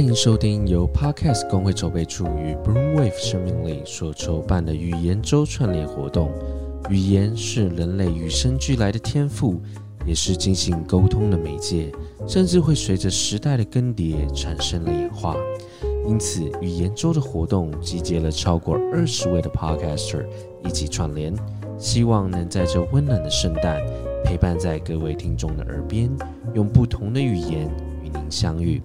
[0.00, 6.32] 欢迎收听由 Podcast 工会筹备处与 Broomwave 生命力所筹办的语言周串联活动。
[6.88, 9.60] 语言是人类与生俱来的天赋，
[10.06, 11.92] 也是进行沟通的媒介，
[12.26, 15.36] 甚至会随着时代的更迭产生了演化。
[16.08, 20.24] 因此，语言周的活动集结了超过二十位的 Podcaster
[20.64, 21.34] 一起串联，
[21.76, 23.78] 希望能在这温暖的圣诞，
[24.24, 26.10] 陪伴在各位听众的耳边，
[26.54, 27.70] 用不同的语言
[28.02, 28.80] 与您相遇。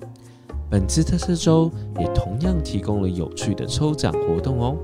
[0.68, 4.76] 本次特色周也同样提供了有趣的抽奖活动哦！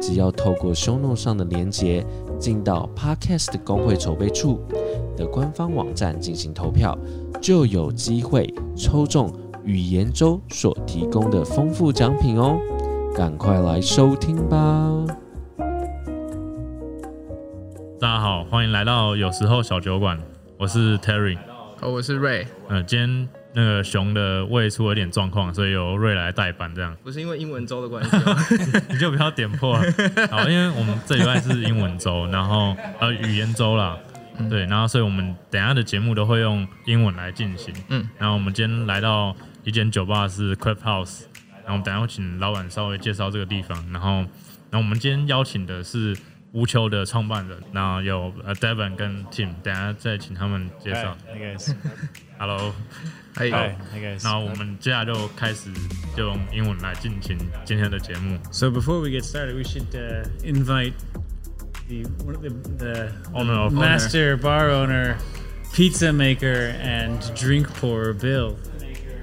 [0.00, 2.04] 只要透过 show note 上的连结，
[2.38, 4.60] 进到 Podcast 工会筹备处
[5.16, 6.96] 的官方网站进行投票，
[7.40, 9.32] 就有机会抽中
[9.64, 12.58] 语言周所提供的丰富奖品哦！
[13.14, 15.06] 赶快来收听吧！
[17.98, 20.20] 大家好，欢迎来到有时候小酒馆，
[20.58, 21.38] 我是 Terry。
[21.80, 26.94] 哦，我是瑞，呃，今天那个熊的胃出了点状况，所以由瑞来代班，这样。
[27.02, 28.36] 不是因为英文周的关系吗，
[28.92, 29.92] 你就不要点破了。
[30.30, 33.98] 好，因为我们这礼拜是英文周，然后呃语言周啦，
[34.50, 37.74] 对，然后所以我们等下的节目都会用英文来进行。
[37.88, 39.34] 嗯，然后我们今天来到
[39.64, 41.22] 一间酒吧是 Club House，
[41.64, 44.16] 然后我们等下会请老板稍微介绍这个地方，然后
[44.70, 46.14] 然后我们今天邀请的是
[46.52, 51.16] 无秋的创办人，那有呃 Devon 跟 Tim，等下再请他们介绍。
[52.37, 52.73] Hello。
[53.33, 53.57] 还 Hi, 有
[53.93, 54.21] hi guys.
[54.23, 55.69] 那我们接下来就开始
[56.17, 58.37] 就用英文来进行今天的节目。
[58.51, 60.93] So before we get started, we should uh, invite
[61.87, 65.15] the one of the, the Owner of- master bar owner,
[65.73, 68.57] pizza maker, and drink pourer, Bill.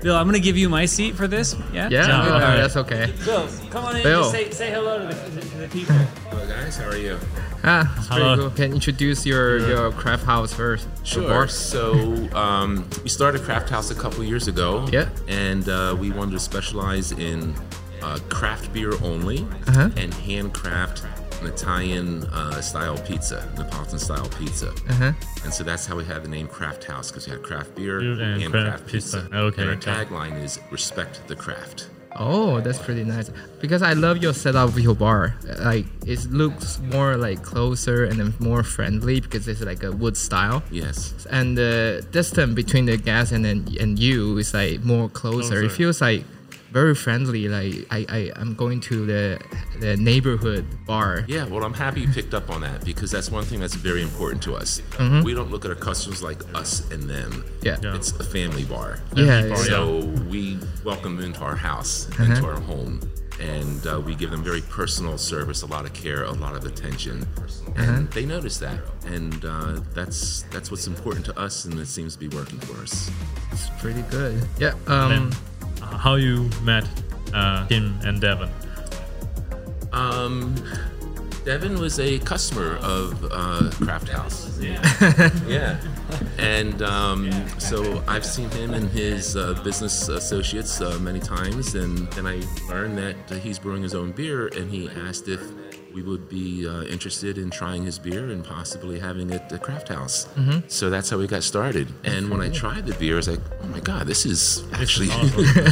[0.03, 1.55] Bill, I'm gonna give you my seat for this.
[1.71, 1.87] Yeah.
[1.89, 2.57] yeah, Yeah, no, alright.
[2.57, 3.13] that's okay.
[3.23, 4.03] Bill, come on in.
[4.03, 4.19] Bill.
[4.29, 5.95] Just say, say hello to the, to the people.
[5.95, 7.17] Hello guys, how are you?
[7.63, 8.35] Ah, it's pretty Hello.
[8.35, 8.49] cool.
[8.49, 10.87] Can you introduce your your craft house first?
[11.05, 11.47] Sure.
[11.47, 11.93] So
[12.35, 14.85] um, we started Craft House a couple years ago.
[14.91, 15.07] Yeah.
[15.29, 17.55] And uh, we wanted to specialize in
[18.01, 19.89] uh, craft beer only Uh-huh.
[19.95, 21.03] and handcraft
[21.45, 24.69] an Italian uh, style pizza, Neapolitan style pizza.
[24.69, 25.11] Uh-huh.
[25.43, 27.99] And so that's how we had the name Craft House because we had craft beer
[27.99, 29.21] and and, craft craft pizza.
[29.21, 29.37] pizza.
[29.37, 29.91] Okay, And our okay.
[29.91, 31.89] tagline is respect the craft.
[32.15, 33.31] Oh, that's pretty nice.
[33.59, 35.35] Because I love your setup of your bar.
[35.59, 40.15] Like it looks more like closer and then more friendly because it's like a wood
[40.15, 40.61] style.
[40.69, 41.25] Yes.
[41.31, 45.63] And the distance between the gas and then and you is like more closer.
[45.63, 46.23] It feels like
[46.73, 47.47] very friendly.
[47.47, 49.39] Like I, I I'm going to the
[49.79, 51.23] the neighborhood bar.
[51.27, 54.01] Yeah, well, I'm happy you picked up on that because that's one thing that's very
[54.01, 54.81] important to us.
[55.23, 57.45] We don't look at our customers like us and them.
[57.61, 57.77] Yeah.
[57.81, 57.95] Yeah.
[57.95, 58.99] It's a family bar.
[59.15, 59.55] Yeah, bar, yeah.
[59.55, 62.99] So we welcome them into our house, into our home,
[63.39, 66.65] and uh, we give them very personal service, a lot of care, a lot of
[66.65, 67.27] attention,
[67.75, 72.13] and they notice that, and uh, that's that's what's important to us, and it seems
[72.13, 73.11] to be working for us.
[73.51, 74.41] It's pretty good.
[74.57, 74.73] Yeah.
[74.87, 75.31] Um.
[75.97, 76.87] How you met
[77.33, 78.49] uh, and Devin?
[79.91, 80.55] Um,
[81.45, 84.57] Devin was a customer of uh, Craft House.
[84.59, 85.29] Yeah.
[85.47, 85.79] yeah.
[86.37, 92.09] And um, so I've seen him and his uh, business associates uh, many times, and
[92.13, 95.41] then I learned that he's brewing his own beer, and he asked if
[95.93, 99.59] we would be uh, interested in trying his beer and possibly having it at the
[99.59, 100.27] Craft House.
[100.67, 101.87] So that's how we got started.
[102.03, 105.07] And when I tried the beer, I was like, oh my God, this is actually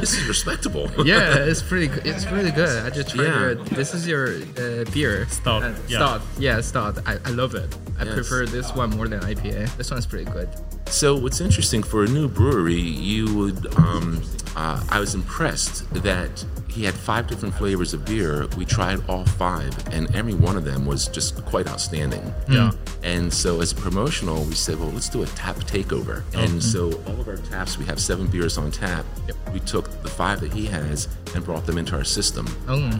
[0.00, 0.90] this is respectable.
[1.04, 1.88] yeah, it's pretty.
[1.88, 2.06] good.
[2.06, 2.84] It's really good.
[2.84, 3.50] I just tried Yeah.
[3.52, 3.64] it.
[3.66, 5.26] This is your uh, beer.
[5.28, 5.96] Stout, Uh, yeah.
[5.98, 6.20] Stout.
[6.38, 6.98] Yeah, stout.
[7.06, 7.74] I, I love it.
[7.98, 8.14] I Yes.
[8.14, 9.76] prefer this one more than IPA.
[9.76, 10.48] This one's pretty good.
[10.86, 13.74] So what's interesting for a new brewery, you would.
[13.76, 14.22] Um,
[14.56, 18.46] uh, I was impressed that he had five different flavors of beer.
[18.56, 22.32] We tried all five, and every one of them was just quite outstanding.
[22.48, 22.72] Yeah.
[23.02, 26.22] And so, as a promotional, we said, well, let's do a tap takeover.
[26.34, 29.04] And so, all of our taps, we have seven beers on tap.
[29.52, 32.46] We took the five that he has and brought them into our system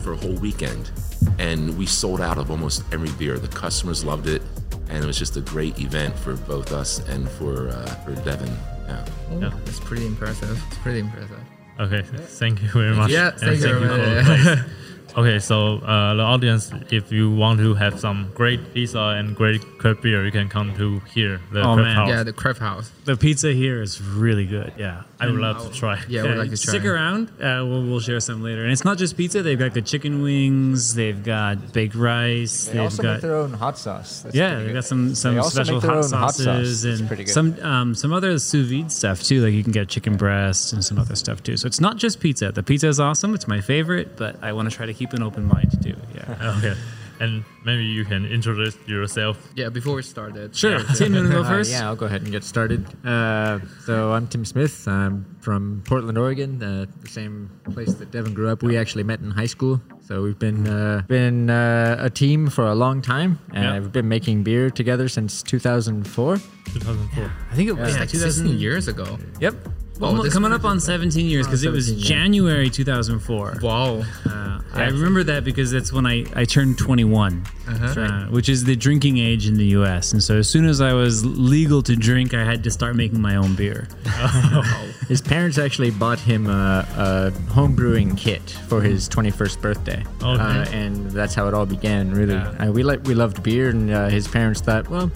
[0.00, 0.90] for a whole weekend.
[1.38, 3.38] And we sold out of almost every beer.
[3.38, 4.42] The customers loved it.
[4.88, 8.56] And it was just a great event for both us and for, uh, for Devin.
[8.88, 9.04] Yeah.
[9.40, 9.50] Yeah.
[9.66, 10.60] It's pretty impressive.
[10.68, 11.38] It's pretty impressive.
[11.78, 13.10] Okay, thank you very much.
[13.10, 15.16] Yeah, And thank you very for the much.
[15.16, 19.62] Okay, so uh, the audience, if you want to have some great pizza and great
[19.78, 21.96] craft beer, you can come to here, the Oh, craft man.
[21.96, 22.08] house.
[22.08, 22.90] Yeah, the craft house.
[23.08, 24.74] The pizza here is really good.
[24.76, 25.04] Yeah.
[25.18, 25.98] I would love to try.
[26.10, 26.74] Yeah, we'd like to try.
[26.74, 27.30] Stick around.
[27.40, 28.64] Uh, we'll, we'll share some later.
[28.64, 29.42] And it's not just pizza.
[29.42, 30.94] They've got the chicken wings.
[30.94, 32.66] They've got baked rice.
[32.66, 34.20] They they've also got make their own hot sauce.
[34.20, 37.00] That's yeah, they've got some some special hot own hot sauces sauce.
[37.00, 39.42] And some um, some other sous vide stuff too.
[39.42, 41.56] Like you can get chicken breast and some other stuff too.
[41.56, 42.52] So it's not just pizza.
[42.52, 43.34] The pizza is awesome.
[43.34, 45.96] It's my favorite, but I want to try to keep an open mind too.
[46.14, 46.52] Yeah.
[46.58, 46.74] Okay.
[47.20, 49.36] And maybe you can introduce yourself.
[49.56, 50.54] Yeah, before we started.
[50.54, 50.78] Sure.
[50.94, 51.70] Tim, you want to go Uh, first?
[51.70, 52.86] yeah, I'll go ahead and get started.
[53.04, 54.86] Uh, so I'm Tim Smith.
[54.86, 58.62] I'm from Portland, Oregon, uh, the same place that Devin grew up.
[58.62, 62.66] We actually met in high school, so we've been uh, been uh, a team for
[62.66, 63.78] a long time, and Yeah.
[63.80, 66.36] we've been making beer together since 2004.
[66.72, 67.32] 2004.
[67.50, 68.60] I think it was Yeah, like 16 2000.
[68.60, 69.18] years ago.
[69.40, 69.54] Yep.
[69.98, 72.04] Wow, Almo- this- coming up on 17 years because it was yeah.
[72.08, 73.58] January 2004.
[73.62, 74.02] Wow.
[74.28, 78.76] Uh, I remember that because that's when I, I turned 21, uh, which is the
[78.76, 80.12] drinking age in the U.S.
[80.12, 83.20] And so as soon as I was legal to drink, I had to start making
[83.20, 83.88] my own beer.
[85.08, 90.42] His parents actually bought him a, a home brewing kit for his 21st birthday, Okay.
[90.42, 92.10] uh, and that's how it all began.
[92.12, 92.68] Really, Yeah.
[92.68, 95.10] uh, we like we loved beer, and uh, his parents thought, well,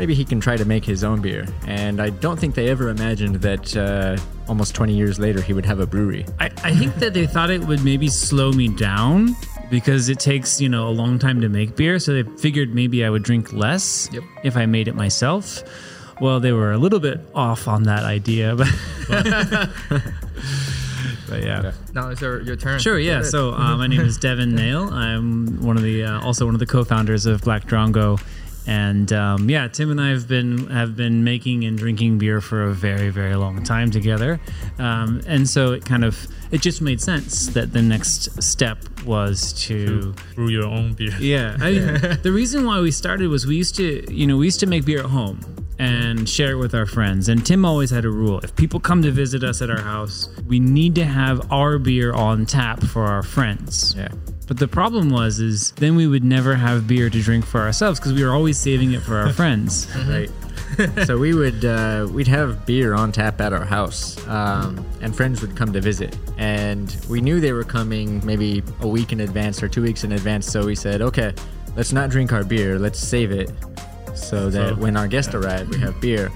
[0.00, 1.46] maybe he can try to make his own beer.
[1.66, 4.16] And I don't think they ever imagined that uh,
[4.48, 6.24] almost 20 years later he would have a brewery.
[6.38, 9.36] I, I think that they thought it would maybe slow me down
[9.70, 11.98] because it takes, you know, a long time to make beer.
[11.98, 14.22] So they figured maybe I would drink less Yep.
[14.42, 15.62] if I made it myself.
[16.18, 18.68] Well, they were a little bit off on that idea, but,
[21.28, 21.72] but yeah.
[21.94, 22.80] Now it's your, your turn.
[22.80, 23.20] Sure, yeah.
[23.22, 24.88] So uh, my name is Devin Nail.
[24.92, 28.18] I'm one of the uh, also one of the co-founders of Black Drongo,
[28.66, 32.64] and um, yeah, Tim and I have been have been making and drinking beer for
[32.64, 34.40] a very very long time together,
[34.78, 39.52] um, and so it kind of it just made sense that the next step was
[39.64, 41.14] to Brew your own beer.
[41.20, 41.72] yeah, I
[42.22, 44.84] the reason why we started was we used to, you know, we used to make
[44.84, 45.40] beer at home
[45.78, 47.28] and share it with our friends.
[47.30, 50.28] And Tim always had a rule: if people come to visit us at our house,
[50.46, 53.94] we need to have our beer on tap for our friends.
[53.96, 54.08] Yeah.
[54.50, 58.00] But the problem was, is then we would never have beer to drink for ourselves
[58.00, 59.86] because we were always saving it for our friends.
[60.08, 60.28] Right.
[61.06, 65.40] so we would uh, we'd have beer on tap at our house, um, and friends
[65.40, 66.18] would come to visit.
[66.36, 70.10] And we knew they were coming maybe a week in advance or two weeks in
[70.10, 70.50] advance.
[70.50, 71.32] So we said, okay,
[71.76, 72.76] let's not drink our beer.
[72.76, 73.52] Let's save it
[74.16, 76.28] so that So- when our guests arrive, we have beer.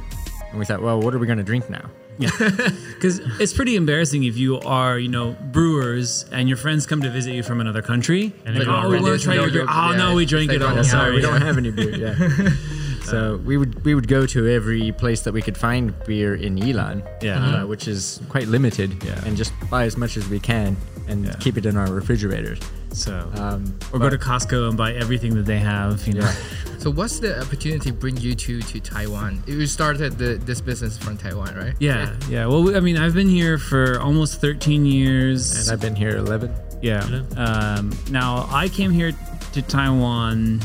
[0.50, 1.90] And we thought, well, what are we going to drink now?
[2.18, 7.10] Because it's pretty embarrassing if you are, you know, brewers and your friends come to
[7.10, 8.32] visit you from another country.
[8.44, 9.66] And like, oh, we really want to try your beer.
[9.68, 10.74] Oh, yeah, no, we drink like it all.
[10.74, 11.14] the Sorry.
[11.14, 11.94] we don't have any beer.
[11.96, 12.48] Yeah.
[13.04, 16.56] so we would we would go to every place that we could find beer in
[16.56, 17.62] Ilan, Yeah.
[17.62, 19.20] uh, which is quite limited, Yeah.
[19.26, 20.76] and just buy as much as we can
[21.08, 21.34] and Yeah.
[21.40, 22.58] keep it in our refrigerators.
[22.94, 26.06] So, Um, or go to Costco and buy everything that they have.
[26.06, 26.20] You know.
[26.20, 26.34] Yeah.
[26.78, 29.42] So what's the opportunity bring you to to Taiwan?
[29.46, 31.74] You started the, this business from Taiwan, right?
[31.80, 32.46] Yeah, yeah.
[32.46, 35.56] Well, we- I mean, I've been here for almost 13 years.
[35.66, 36.50] and I've been here 11.
[36.82, 37.00] yeah.
[37.36, 39.12] Um, now I came here
[39.54, 40.60] to Taiwan.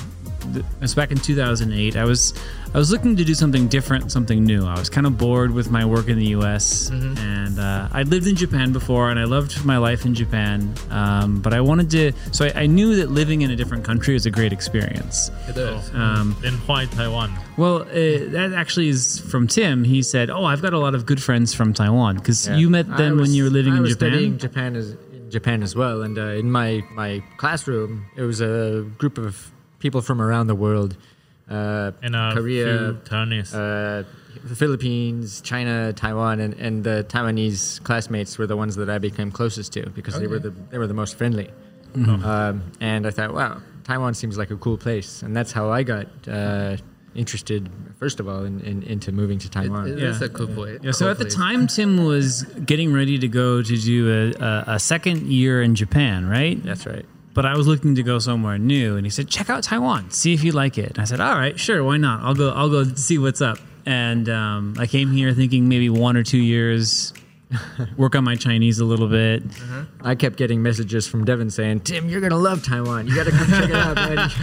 [0.54, 1.96] Th- It was back in 2008.
[1.96, 2.34] I was
[2.74, 4.66] I was looking to do something different, something new.
[4.66, 6.90] I was kind of bored with my work in the U.S.
[6.92, 10.74] and uh, I'd lived in Japan before, and I loved my life in Japan.
[10.92, 14.16] Um, but I wanted to, so I, I knew that living in a different country
[14.16, 15.32] is a great experience.
[15.48, 15.90] It is.
[15.96, 17.34] Um, Then why Taiwan?
[17.58, 17.86] Well, uh,
[18.38, 19.84] that actually is from Tim.
[19.84, 22.88] He said, "Oh, I've got a lot of good friends from Taiwan because you met
[22.90, 25.64] I them when you were living I in was Japan." studying Japan as in Japan
[25.64, 30.22] as well, and uh, in my my classroom, it was a group of people from
[30.22, 30.96] around the world,
[31.50, 34.04] uh, And a Korea, few uh,
[34.56, 39.74] Philippines, China, Taiwan, and, and the Taiwanese classmates were the ones that I became closest
[39.74, 41.50] to because they were the they were the most friendly.
[41.96, 45.82] Um, and I thought, wow, Taiwan seems like a cool place, and that's how I
[45.82, 46.78] got uh,
[47.16, 47.68] interested,
[47.98, 49.88] first of all, in, in, into moving to Taiwan.
[49.88, 50.10] it Yeah.
[50.10, 50.80] is a cool place.
[50.84, 51.34] Yeah, so cool at the place.
[51.36, 55.74] time, Tim was getting ready to go to do a, a, a second year in
[55.74, 56.62] Japan, right?
[56.64, 57.06] That's right.
[57.34, 60.34] But I was looking to go somewhere new, and he said, "Check out Taiwan, see
[60.34, 62.22] if you like it." And I said, "All right, sure, why not?
[62.24, 62.50] I'll go.
[62.52, 66.38] I'll go see what's up." And um, I came here thinking maybe one or two
[66.40, 67.14] years,
[67.98, 69.44] work on my Chinese a little bit.
[70.02, 73.08] I kept getting messages from Devin saying, "Tim, you're gonna love Taiwan.
[73.08, 74.30] You gotta come check it out, man."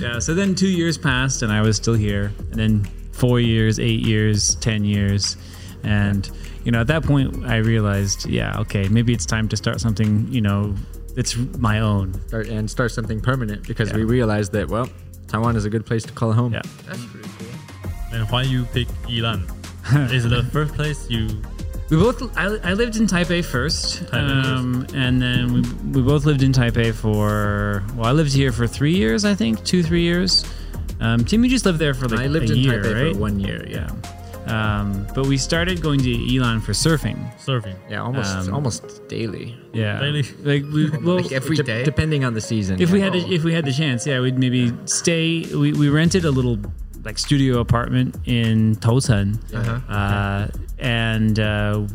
[0.00, 0.20] Yeah.
[0.20, 2.32] So then two years passed, and I was still here.
[2.52, 5.36] And then four years, eight years, ten years,
[5.82, 6.30] and
[6.62, 10.30] you know, at that point, I realized, yeah, okay, maybe it's time to start something,
[10.30, 10.74] you know,
[11.18, 12.14] that's my own.
[12.28, 13.96] Start, and start something permanent because Yeah.
[13.96, 14.88] we realized that well,
[15.26, 16.52] Taiwan is a good place to call home.
[16.52, 16.62] Yeah.
[16.86, 17.48] That's pretty cool.
[18.14, 19.40] And why you pick Ilan?
[20.12, 21.26] Is it the first place you?
[21.90, 22.20] We both.
[22.36, 25.60] I, I lived in Taipei first, Taipei um, and then we,
[25.94, 27.82] we both lived in Taipei for.
[27.96, 30.44] Well, I lived here for three years, I think, two, three years.
[31.00, 33.12] Um, Timmy just lived there for like I lived a in year, Taipei right?
[33.14, 33.66] for one year.
[33.66, 33.90] Yeah.
[34.48, 37.18] Um, but we started going to Ilan for surfing.
[37.38, 37.76] Surfing.
[37.90, 39.56] Yeah, almost Um, almost daily.
[39.72, 40.22] Yeah, Daily?
[40.42, 41.84] like we well, Like every Dep- day.
[41.84, 42.80] depending on the season.
[42.80, 42.92] if yeah.
[42.94, 45.44] we had the, if we had the chance, yeah, we'd maybe stay.
[45.54, 46.58] We, we rented a little
[47.04, 49.92] like studio apartment in Tosan, Uh-huh.
[49.92, 51.86] uh, and uh,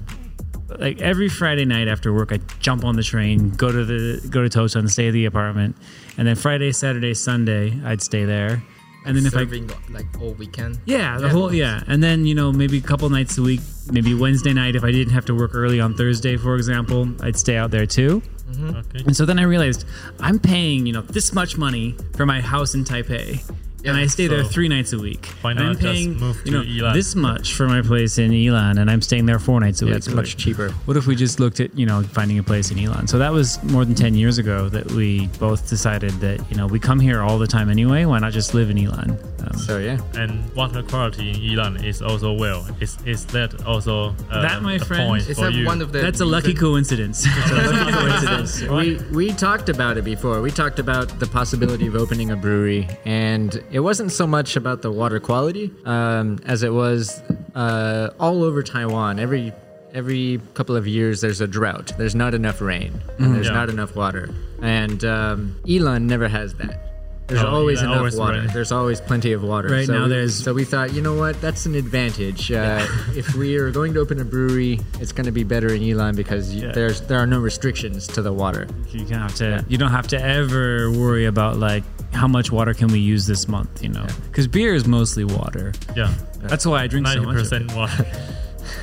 [0.80, 4.48] like every Friday night after work, I jump on the train, go to the go
[4.48, 5.76] to Tosan, stay at the apartment,
[6.18, 8.64] and then Friday, Saturday, Sunday, I'd stay there.
[9.06, 10.80] And then if I Serving like all weekend.
[10.86, 14.14] yeah, the whole yeah, and then you know maybe a couple nights a week, maybe
[14.14, 17.58] Wednesday night if I didn't have to work early on Thursday, for example, I'd stay
[17.58, 18.22] out there too.
[18.50, 18.76] Mm-hmm.
[18.76, 19.04] Okay.
[19.06, 19.86] And so then I realized
[20.20, 23.44] I'm paying you know this much money for my house in Taipei.
[23.86, 25.26] And I stay there three nights a week.
[25.42, 26.94] why not I'm just paying move you know Yilan?
[26.94, 29.92] this much for my place in Ilan, and I'm staying there four nights a Yeah,
[29.92, 29.98] week.
[29.98, 30.70] it's much cheaper.
[30.86, 33.10] What if we just looked at you know finding a place in Ilan?
[33.10, 36.66] So that was more than ten years ago that we both decided that you know
[36.68, 38.06] we come here all the time anyway.
[38.06, 39.10] Why not just live in Ilan?
[39.46, 42.66] Um, So yeah, And water quality in Ilan is also well.
[42.80, 45.66] Is is that also uh, That, my a friend, point Is that you?
[45.66, 47.28] one of the that's a lucky reason- coincidence.
[47.92, 48.62] coincidence.
[48.62, 50.42] we we talked about it before.
[50.42, 54.82] We talked about the possibility of opening a brewery, and it wasn't so much about
[54.84, 57.20] the water quality um, as it was
[57.56, 59.20] uh, all over Taiwan.
[59.20, 59.52] Every
[59.94, 61.92] every couple of years, there's a drought.
[61.98, 63.54] There's not enough rain, and there's Yeah.
[63.54, 64.30] not enough water.
[64.62, 66.93] And um, Ilan never has that.
[67.28, 68.40] There's Oh, always Ilan enough always water.
[68.40, 68.50] rain.
[68.54, 69.70] There's always plenty of water.
[69.70, 71.40] Right so now we, there's- So we thought, you know what?
[71.42, 72.52] That's an advantage.
[72.52, 75.82] Uh, if we are going to open a brewery, it's going to be better in
[75.82, 76.72] Ilan because y Yeah.
[76.74, 78.68] there's there are no restrictions to the water.
[78.92, 79.64] you don't have to.
[79.70, 83.48] You don't have to ever worry about like how much water can we use this
[83.48, 83.82] month.
[83.82, 85.72] You know, because beer is mostly water.
[85.96, 87.36] yeah, That's why I drink so ninety much.
[87.36, 87.68] of it.
[87.68, 88.06] percent water.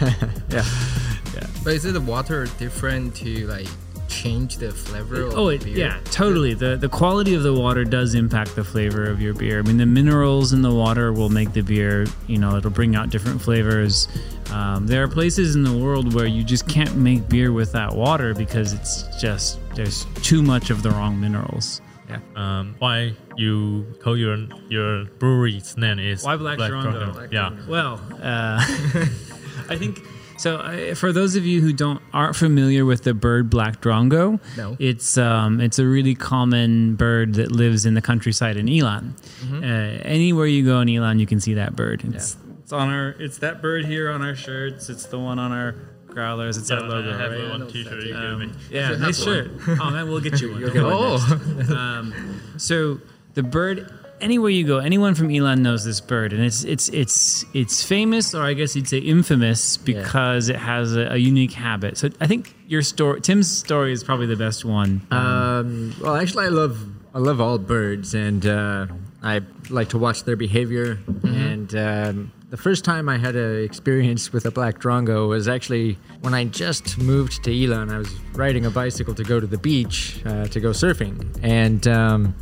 [0.51, 0.65] Yeah.
[1.63, 3.69] But is it the water different to like
[4.23, 5.23] change the flavor?
[5.23, 5.77] of Oh, it, beer?
[5.77, 6.55] yeah, totally.
[6.55, 9.59] The the quality of the water does impact the flavor of your beer.
[9.59, 12.07] I mean, the minerals in the water will make the beer.
[12.27, 14.09] You know, it'll bring out different flavors.
[14.53, 17.95] Um, there are places in the world where you just can't make beer with that
[17.95, 21.81] water because it's just there's too much of the wrong minerals.
[22.35, 24.37] um, why you call your
[24.69, 26.93] your brewery's name is Why Black Drongo?
[26.93, 27.13] Drongo?
[27.15, 28.59] Black yeah, Well, uh,
[29.73, 30.03] I think
[30.41, 30.57] so.
[30.57, 34.77] Uh, for those of you who don't aren't familiar with the bird black drongo, No.
[34.79, 39.13] it's um, it's a really common bird that lives in the countryside in Ilan.
[39.43, 39.63] Mm-hmm.
[39.63, 39.67] Uh,
[40.09, 42.03] anywhere you go in Ilan, you can see that bird.
[42.05, 43.11] It's, it's on our.
[43.19, 44.89] It's that bird here on our shirts.
[44.89, 45.75] It's the one on our
[46.09, 46.57] growlers.
[46.57, 47.51] It's our logo, I have right?
[47.51, 48.47] one T-shirt you me.
[48.47, 49.51] Um, yeah, nice shirt.
[49.81, 50.63] Oh man, we'll get you one.
[50.77, 51.19] Oh,
[51.77, 53.01] Um, so
[53.35, 53.89] the bird,
[54.21, 58.35] anywhere you go, anyone from Ilan knows this bird, and it's it's it's it's famous,
[58.35, 61.97] or I guess you'd say infamous, because it has a, a unique habit.
[61.99, 65.07] So I think your story, Tim's story, is probably the best one.
[65.11, 66.79] Um, well, actually, I love
[67.15, 68.87] I love all birds, and uh,
[69.23, 70.99] I like to watch their behavior.
[71.25, 75.99] And um, the first time I had an experience with a black drongo was actually
[76.21, 77.93] when I just moved to Ilan.
[77.93, 81.87] I was riding a bicycle to go to the beach uh, to go surfing, and
[81.89, 82.35] um,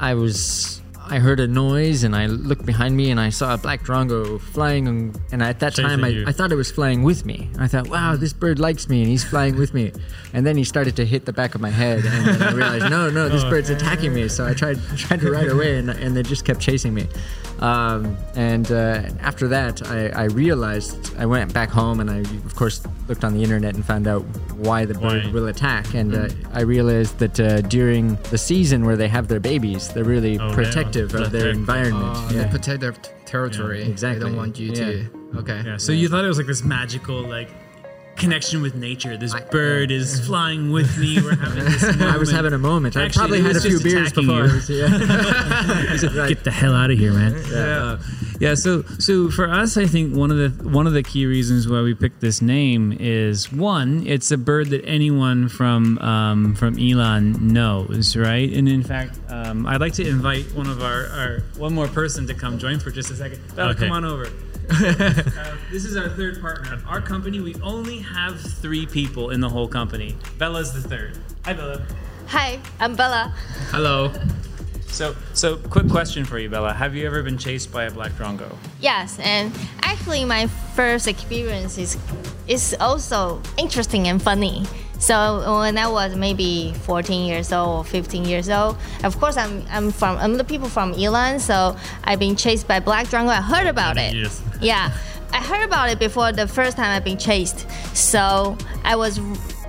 [0.00, 0.78] I was.
[1.12, 4.40] I heard a noise and I looked behind me and I saw a black drongo
[4.40, 4.86] flying.
[5.32, 6.24] And at that time, I.
[6.24, 7.50] I thought it was flying with me.
[7.58, 9.92] I thought, wow, this bird likes me and he's flying with me.
[10.32, 13.10] And then he started to hit the back of my head, and I realized, no,
[13.10, 14.28] no, this bird's attacking me.
[14.28, 17.08] So I tried tried to ride away, and, and they just kept chasing me.
[17.60, 22.54] Um, and uh, after that, I, I realized I went back home, and I of
[22.56, 24.22] course looked on the internet and found out
[24.56, 25.30] why the bird Why?
[25.30, 25.94] will attack.
[25.94, 30.04] And uh, I realized that uh, during the season where they have their babies, they're
[30.04, 30.54] really Oh, yeah.
[30.54, 32.16] protective of their environment.
[32.16, 32.42] uh, yeah.
[32.44, 33.84] they protect their t- territory.
[33.84, 34.24] They exactly.
[34.26, 35.10] don't want you to.
[35.36, 35.62] Okay.
[35.64, 35.76] yeah.
[35.76, 37.50] So you thought it was like this magical like
[38.20, 39.16] connection with nature.
[39.16, 41.20] This bird is flying with me.
[41.20, 41.82] We're having this.
[41.82, 42.02] Moment.
[42.14, 42.96] I was having a moment.
[42.96, 44.44] I probably had a few beers before.
[44.44, 44.50] you.
[44.50, 46.28] I was- yeah.
[46.28, 47.34] get the hell out of here, man.
[47.50, 47.98] Yeah.
[48.38, 48.54] yeah.
[48.54, 51.80] So, so for us, I think one of the one of the key reasons why
[51.82, 57.40] we picked this name is one, it's a bird that anyone from um, from Ilan
[57.40, 58.52] knows, right?
[58.52, 62.26] And in fact, um, I'd like to invite one of our, our one more person
[62.26, 63.40] to come join for just a second.
[63.56, 63.80] Bella, Okay.
[63.86, 64.28] come on over.
[65.40, 66.80] Uh, this is our third partner.
[66.86, 70.16] Our company, we only have three people in the whole company.
[70.38, 71.18] Bella's the third.
[71.44, 71.82] Hi, Bella.
[72.28, 73.34] Hi, I'm Bella.
[73.70, 74.12] Hello.
[74.86, 76.72] So, so quick question for you, Bella.
[76.72, 78.56] Have you ever been chased by a black drongo?
[78.80, 81.96] Yes, and actually, my first experience is
[82.46, 84.64] is also interesting and funny.
[85.00, 89.64] So when I was maybe 14 years old or 15 years old, of course I'm
[89.70, 93.28] I'm from I'm the people from Ilan, so I've been chased by black drongo.
[93.30, 94.14] I heard about it.
[94.14, 94.42] Yes.
[94.60, 94.92] Yeah,
[95.32, 97.66] I heard about it before the first time I've been chased.
[97.96, 99.18] So I was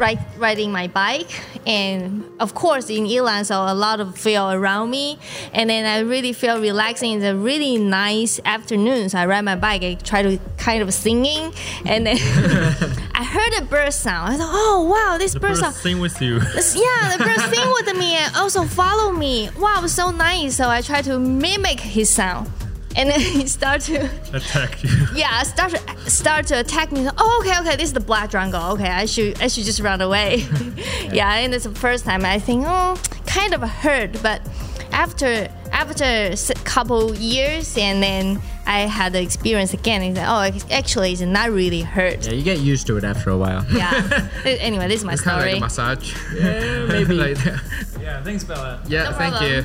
[0.02, 1.30] ri- riding my bike,
[1.68, 5.18] and of course in Ilan, so a lot of feel around me,
[5.54, 7.14] and then I really feel relaxing.
[7.14, 9.10] It's a really nice afternoon.
[9.10, 9.84] So I ride my bike.
[9.84, 11.54] I try to kind of singing,
[11.86, 12.18] and then
[13.16, 14.34] I heard a bird sound.
[14.34, 15.76] I thought, oh wow, this The bird bird sound.
[15.76, 16.40] sing with you.
[16.82, 19.50] Yeah, the bird sing with me and also follow me.
[19.58, 20.56] Wow, so nice.
[20.56, 22.50] So I try to mimic his sound.
[22.96, 24.90] And then he start to Attack you.
[25.16, 27.08] yeah start to, start to attack me.
[27.18, 28.74] Oh, okay, okay, this is the black drongo.
[28.74, 30.46] Okay, I should I should just run away.
[31.12, 34.42] yeah, and it's the first time I think oh kind of hurt, but
[34.92, 40.02] after after a couple years and then I had the experience again.
[40.04, 42.26] It's like, oh, actually, it's not really hurt.
[42.28, 43.66] Yeah, you get used to it after a while.
[43.72, 44.30] Yeah.
[44.46, 46.14] anyway, this is my It's kind of like a massage.
[46.36, 47.14] Yeah, maybe.
[47.16, 47.62] like that.
[48.02, 48.82] Yeah, thanks, Bella.
[48.88, 49.64] Yeah, No thank you.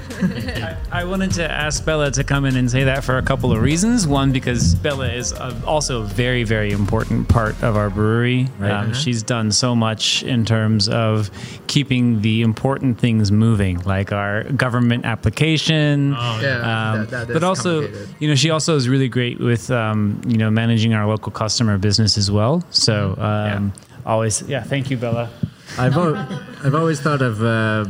[0.93, 3.62] I wanted to ask Bella to come in and say that for a couple of
[3.62, 4.07] reasons.
[4.07, 8.49] One, because Bella is a, also a very, very important part of our brewery.
[8.59, 8.71] Right.
[8.71, 11.31] Um, She's done so much in terms of
[11.66, 16.14] keeping the important things moving, like our government application.
[16.16, 17.88] Oh, Yeah, Um, that- that is but also,
[18.19, 21.78] you know, she also is really great with, um, you know, managing our local customer
[21.78, 22.62] business as well.
[22.71, 23.73] So, um,
[24.05, 24.62] always, yeah.
[24.62, 25.31] Thank you, Bella.
[25.78, 26.16] I've al-
[26.64, 27.87] I've always thought of uh,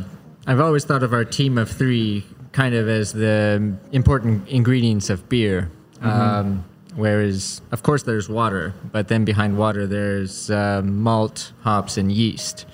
[0.47, 5.29] I've always thought of our team of three kind of as the important ingredients of
[5.29, 5.71] beer.
[6.01, 12.13] Um, whereas, of course, there's water, but then behind water, there's uh, malt, hops, and
[12.13, 12.65] yeast.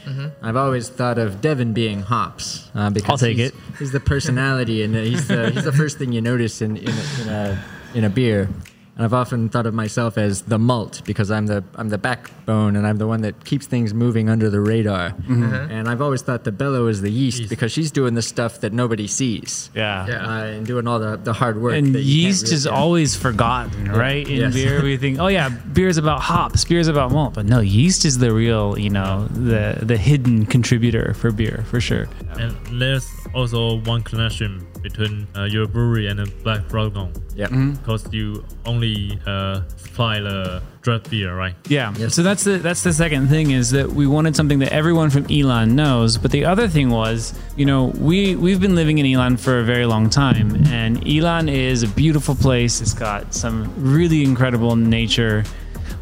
[0.43, 3.55] I've always thought of Devin being hops uh, because I'll take he's, it.
[3.79, 7.23] He's the personality, and he's the he's the first thing you notice in in a,
[7.23, 7.65] in a,
[7.95, 8.49] in a beer.
[8.95, 12.77] And I've often thought of myself as the malt because I'm the I'm the backbone
[12.77, 15.15] and I'm the one that keeps things moving under the radar.
[15.29, 17.49] And I've always thought the Bella is the yeast, Yeast.
[17.51, 19.71] because she's doing the stuff that nobody sees.
[19.75, 20.07] Yeah.
[20.07, 20.27] Yeah.
[20.27, 21.73] Uh, and doing all the, the hard work.
[21.75, 22.73] And that you can't yeast really is get.
[22.75, 24.29] always forgotten, right?
[24.29, 24.53] In Yes.
[24.55, 27.61] beer, we think, oh yeah, beer is about hops, beer is about malt, but no,
[27.61, 32.09] yeast is the real, you know, the the hidden contributor for beer, for sure.
[32.39, 37.47] And there's also one connection between uh, your brewery and the Black Drongo Yeah.
[37.81, 38.82] because you only
[39.27, 41.55] uh, supply the draft beer, right?
[41.69, 41.95] Yeah.
[41.97, 42.15] Yes.
[42.15, 45.25] So that's the that's the second thing is that we wanted something that everyone from
[45.25, 46.19] Ilan knows.
[46.19, 49.65] But the other thing was, you know, we we've been living in Ilan for a
[49.65, 52.81] very long time, and Ilan is a beautiful place.
[52.81, 55.45] It's got some really incredible nature,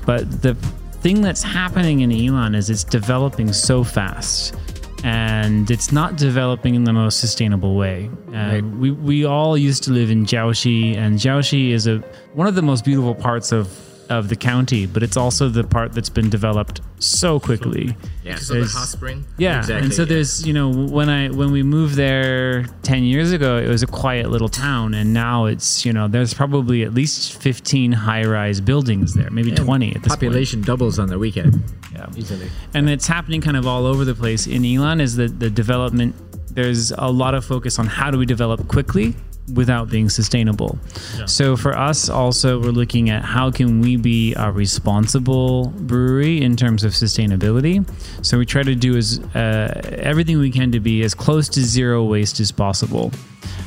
[0.07, 0.55] but the
[1.03, 4.55] thing that's happening in Ilan is it's developing so fast.
[5.04, 8.11] And it's not developing in the most sustainable way.
[8.29, 8.64] Um, Right.
[8.64, 11.98] we, we all used to live in Jiaoxi, and Jiaoxi is a
[12.35, 13.68] one of the most beautiful parts of
[14.11, 17.96] of the county, but it's also the part that's been developed so quickly.
[18.25, 18.33] Yeah.
[18.33, 19.25] Because of the hot spring.
[19.38, 20.09] Yeah, Exactly, and so yeah.
[20.09, 23.87] there's you know when I when we moved there ten years ago, it was a
[23.87, 29.14] quiet little town, and now it's you know there's probably at least fifteen high-rise buildings
[29.14, 30.20] there, maybe twenty at this point.
[30.20, 31.62] Population doubles on the weekend.
[31.92, 32.07] Yeah.
[32.16, 32.48] Easily.
[32.74, 34.46] and it's happening kind of all over the place.
[34.46, 36.14] In Ilan is the the development
[36.55, 39.14] there's a lot of focus on how do we develop quickly
[39.55, 40.79] without being sustainable.
[41.26, 46.57] So for us also we're looking at how can we be a responsible brewery in
[46.57, 47.85] terms of sustainability.
[48.24, 51.61] So we try to do as uh, everything we can to be as close to
[51.62, 53.11] zero waste as possible.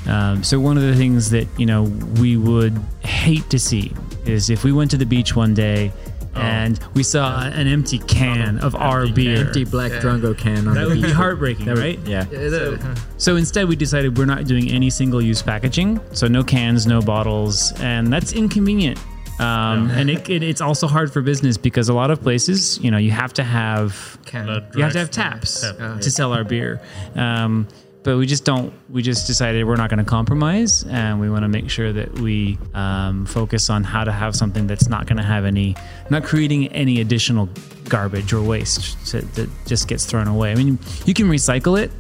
[0.08, 1.84] Um, so one of the things that you know
[2.20, 3.92] we would hate to see
[4.26, 5.92] is if we went to the beach one day
[6.36, 9.46] and we saw an empty can of our beer.
[9.48, 12.00] Empty black Drongo can on That the would be heartbreaking, That would- right?
[12.06, 12.26] Yeah.
[12.32, 12.80] Yeah, it is.
[13.18, 17.72] So instead, we decided we're not doing any single-use packaging, so no cans, no bottles,
[17.80, 19.00] and that's inconvenient.
[19.40, 22.92] Um, and it, it, it's also hard for business because a lot of places, you
[22.92, 24.48] know, you have to have Can.
[24.76, 26.02] You have to have taps tap.
[26.02, 26.80] to sell our beer.
[27.16, 27.68] Um,
[28.04, 28.74] but we just don't.
[28.90, 32.14] We just decided we're not going to compromise, and we want to make sure that
[32.20, 35.76] we um, focus on how to have something that's not going to have any,
[36.10, 37.50] not creating any additional
[37.90, 40.52] garbage or waste to, that just gets thrown away.
[40.52, 41.92] I mean, you can recycle it,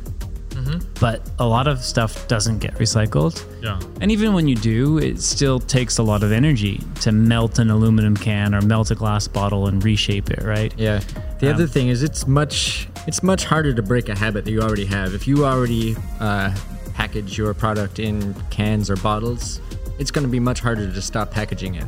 [0.99, 3.43] but a lot of stuff doesn't get recycled.
[3.61, 3.79] Yeah.
[4.01, 7.69] And even when you do, it still takes a lot of energy to melt an
[7.69, 10.73] aluminum can or melt a glass bottle and reshape it, right?
[10.77, 11.01] Yeah.
[11.39, 14.51] The Um, other thing is it's much it's much harder to break a habit that
[14.51, 15.13] you already have.
[15.13, 16.55] If you already uh,
[16.93, 19.59] package your product in cans or bottles,
[19.99, 21.87] it's going to be much harder to stop packaging it.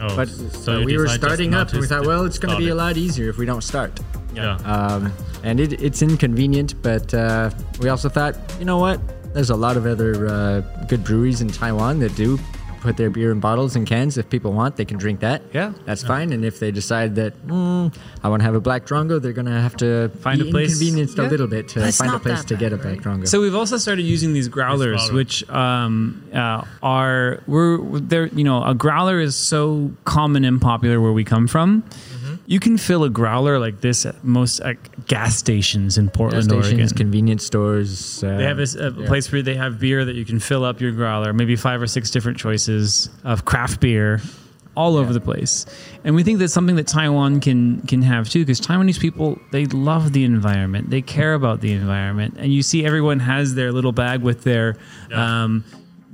[0.00, 2.68] Oh, But so we were starting up, and we thought, well, it's going to be
[2.68, 3.98] a lot easier if we don't start.
[4.36, 4.40] It.
[4.42, 4.56] Yeah.
[4.56, 9.00] Um, and it, it's inconvenient, but uh, we also thought, you know what?
[9.34, 12.38] There's a lot of other uh, good breweries in Taiwan that do
[12.80, 14.16] put their beer in bottles and cans.
[14.16, 15.42] If people want, they can drink that.
[15.52, 15.72] Yeah.
[15.84, 16.32] that's fine.
[16.32, 19.46] And if they decide that mm, I want to have a black drongo, they're going
[19.46, 22.14] to have to Find be a place- inconvenienced a little bit to But it's find
[22.14, 23.28] a place that to get a bad, black drongo.
[23.28, 25.14] So we've also started using these growlers, growler.
[25.14, 31.00] which um, uh, are we're they're you know a growler is so common and popular
[31.00, 31.82] where we come from.
[32.46, 36.44] You can fill a growler like this at most at gas stations in Gas Portland,
[36.44, 36.96] stations, Oregon.
[36.96, 38.22] convenience stores.
[38.22, 39.06] Uh, They have a yeah.
[39.06, 41.86] place where they have beer that you can fill up your growler, maybe five or
[41.86, 44.20] six different choices of craft beer
[44.76, 45.64] all over the place.
[46.04, 49.66] And we think that's something that Taiwan can can have too because Taiwanese people they
[49.66, 50.90] love the environment.
[50.90, 52.36] They care about the environment.
[52.38, 54.76] And you see everyone has their little bag with their
[55.12, 55.64] um,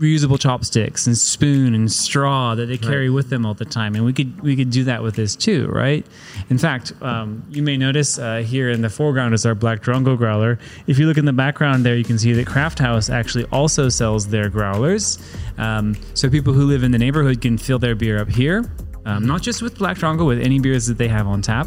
[0.02, 4.04] reusable chopsticks and spoon and straw that they carry with them all the time, and
[4.04, 6.04] we could we could do that with this too, right?
[6.50, 10.18] In fact, um, you may notice uh, here in the foreground is our Black Drongo
[10.18, 10.58] growler.
[10.88, 13.88] If you look in the background there, you can see that Craft House actually also
[13.88, 15.18] sells their growlers,
[15.58, 18.70] um, so people who live in the neighborhood can fill their beer up here.
[19.04, 21.66] Um, not just with Black Drongo, with any beers that they have on tap.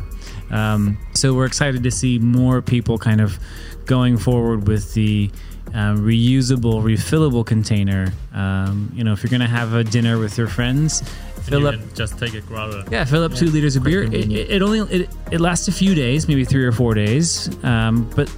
[0.52, 3.38] Um, so we're excited to see more people kind of
[3.86, 5.30] going forward with the
[5.76, 8.14] uh, reusable, refillable container.
[8.34, 11.02] Um, you know, if you're going to have a dinner with your friends,
[11.44, 11.76] fill you up.
[11.76, 12.86] can just take a growler.
[12.90, 14.04] Yeah, fill up two liters of beer.
[14.04, 17.50] It, it, it only it, it lasts a few days, maybe three or four days.
[17.66, 18.34] Um, but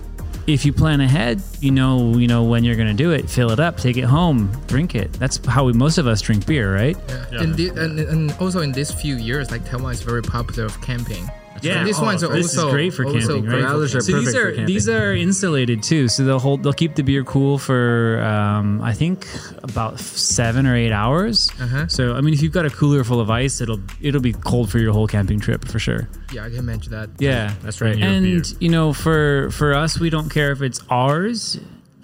[0.47, 3.29] if you plan ahead, you know you know when you're going to do it.
[3.29, 5.13] Fill it up, take it home, drink it.
[5.13, 6.97] That's how we most of us drink beer, right?
[7.07, 7.25] Yeah.
[7.31, 7.41] Yeah.
[7.43, 10.81] And, the, and, and also in these few years, like Taiwan is very popular of
[10.81, 11.29] camping.
[11.61, 13.61] Yeah, And these oh, ones are this is also great for camping, great right?
[13.61, 16.63] for Growlers are so these perfect for are these are insulated too, so they'll hold
[16.63, 19.27] they'll keep the beer cool for um, I think
[19.63, 21.51] about seven or eight hours.
[21.59, 21.87] Uh-huh.
[21.87, 24.69] So I mean, if you've got a cooler full of ice, it'll it'll be cold
[24.69, 26.07] for your whole camping trip for sure.
[26.31, 27.09] Yeah, I can mention that.
[27.19, 27.97] Yeah, That's right.
[27.97, 28.43] Your and beer.
[28.59, 31.59] you know, for for us, we don't care if it's ours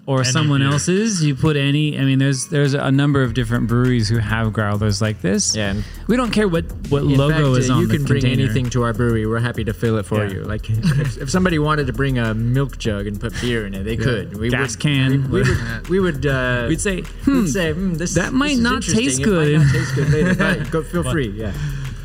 [0.06, 0.70] or someone beer.
[0.70, 1.24] else's.
[1.24, 1.98] You put any.
[1.98, 5.56] I mean, there's there's a number of different breweries who have growlers like this.
[5.56, 7.98] Yeah, and we don't care what what In logo fact, is uh, on you the
[7.98, 8.44] can bring container.
[8.44, 9.26] anything to our brewery.
[9.26, 10.34] We're happy to fill it for Yeah.
[10.34, 10.44] you.
[10.44, 13.84] Like if, if somebody wanted to bring a milk jug and put beer in it,
[13.84, 14.38] they could.
[14.38, 15.32] We Gas would, can.
[15.32, 15.90] We, we would.
[15.90, 16.26] We would.
[16.26, 19.04] Uh, We'd say, hmm, we'd say, hmm, this that might this is not interesting.
[19.06, 20.36] taste It good." Might not taste good later.
[20.64, 21.30] but go, feel free.
[21.30, 21.54] Yeah.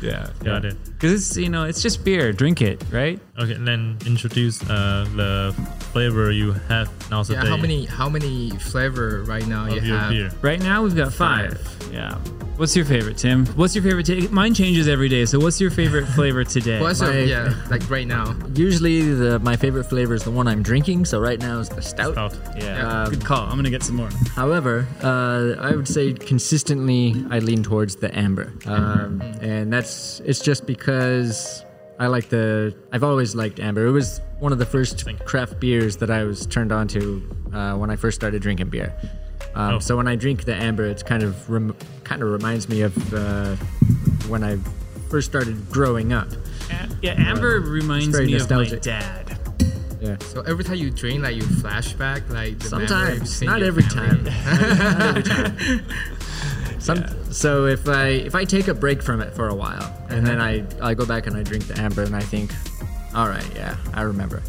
[0.01, 0.77] yeah, Got it.
[0.99, 2.33] Because it's you know it's just beer.
[2.33, 3.19] Drink it, right?
[3.39, 5.53] Okay, and then introduce uh, the
[5.93, 9.97] flavor you have now Yeah, how many how many flavor right now of you your
[9.97, 10.11] have?
[10.11, 10.31] beer.
[10.41, 11.57] Right now we've got five.
[11.91, 12.17] Yeah.
[12.59, 13.45] What's your favorite, Tim?
[13.55, 14.05] What's your favorite?
[14.05, 15.23] ta- Mine changes every day.
[15.23, 16.81] So what's your favorite flavor today?
[16.81, 18.35] What's your, My- yeah, like right now?
[18.53, 21.05] Usually, the my favorite flavor is the one I'm drinking.
[21.05, 22.13] So right now is the stout.
[22.15, 22.37] Stout.
[22.57, 23.43] yeah, Um, good call.
[23.47, 24.09] I'm gonna get some more.
[24.35, 30.41] However, uh, I would say consistently I lean towards the amber, um, and that's it's
[30.41, 30.88] just because
[31.99, 32.75] I like the.
[32.91, 33.85] I've always liked amber.
[33.85, 37.75] It was one of the first craft beers that I was turned on to uh,
[37.75, 38.93] when I first started drinking beer.
[39.53, 39.79] Um, Oh.
[39.79, 43.13] So when I drink the amber, it's kind of rem- kind of reminds me of
[43.13, 43.55] uh,
[44.27, 44.57] when I
[45.09, 46.29] first started growing up.
[47.01, 49.37] Yeah, Amber reminds very me of my dad.
[50.01, 50.17] Yeah.
[50.19, 54.21] So every time you drink, like you flashback, like the Sometimes, not every Not
[55.01, 55.57] every time.
[56.79, 60.25] Some, So if I if I take a break from it for a while and
[60.25, 62.51] then I I go back and I drink the amber and I think,
[63.15, 64.41] all right, yeah, I remember.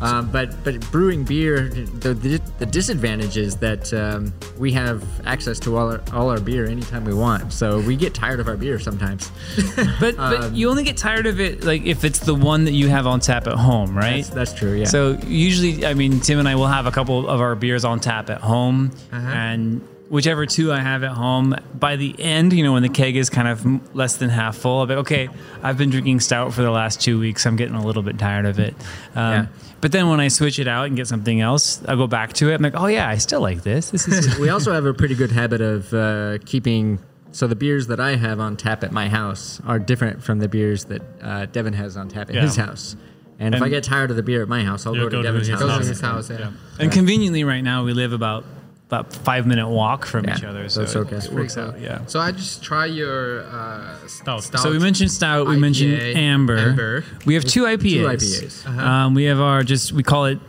[0.00, 5.58] Um, but but brewing beer, the the, the disadvantage is that um, we have access
[5.60, 7.52] to all our, all our beer anytime we want.
[7.52, 9.30] So we get tired of our beer sometimes.
[10.00, 12.88] But but you only get tired of it like if it's the one that you
[12.88, 14.24] have on tap at home, right?
[14.24, 14.72] That's, that's true.
[14.72, 14.84] Yeah.
[14.86, 18.00] So usually, I mean, Tim and I will have a couple of our beers on
[18.00, 22.74] tap at home, and whichever two I have at home, by the end, you know,
[22.74, 25.28] when the keg is kind of less than half full, I'll be okay.
[25.62, 27.46] I've been drinking stout for the last two weeks.
[27.46, 28.74] I'm getting a little bit tired of it.
[29.14, 29.46] Um, Yeah.
[29.80, 32.50] But then when I switch it out and get something else, I go back to
[32.50, 32.54] it.
[32.56, 33.90] I'm like, oh yeah, I still like this.
[33.90, 36.98] This is we also have a pretty good habit of uh, keeping.
[37.32, 40.48] So the beers that I have on tap at my house are different from the
[40.48, 42.42] beers that uh, Devin has on tap at Yeah.
[42.42, 42.94] his house.
[43.38, 45.22] And, if I get tired of the beer at my house, I'll go to go
[45.22, 46.00] to Devin's his house.
[46.00, 46.28] House.
[46.28, 46.50] house, yeah.
[46.78, 48.44] and conveniently right now we live about
[48.90, 51.16] about five minute walk from Yeah, each other, so that's it- okay.
[51.16, 51.78] it works out.
[51.80, 52.04] Yeah.
[52.06, 54.42] So I just try your uh, Stout.
[54.42, 55.46] So we mentioned stout.
[55.46, 56.58] We mentioned amber.
[56.58, 57.04] amber.
[57.24, 58.40] We have two IPAs.
[58.40, 58.66] Two IPAs.
[58.78, 60.40] Um, we have our just we call it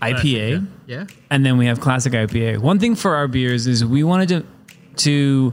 [0.00, 1.06] IPA, Yeah.
[1.28, 2.58] and then we have classic IPA.
[2.58, 4.46] One thing for our beers is we wanted to
[5.04, 5.52] to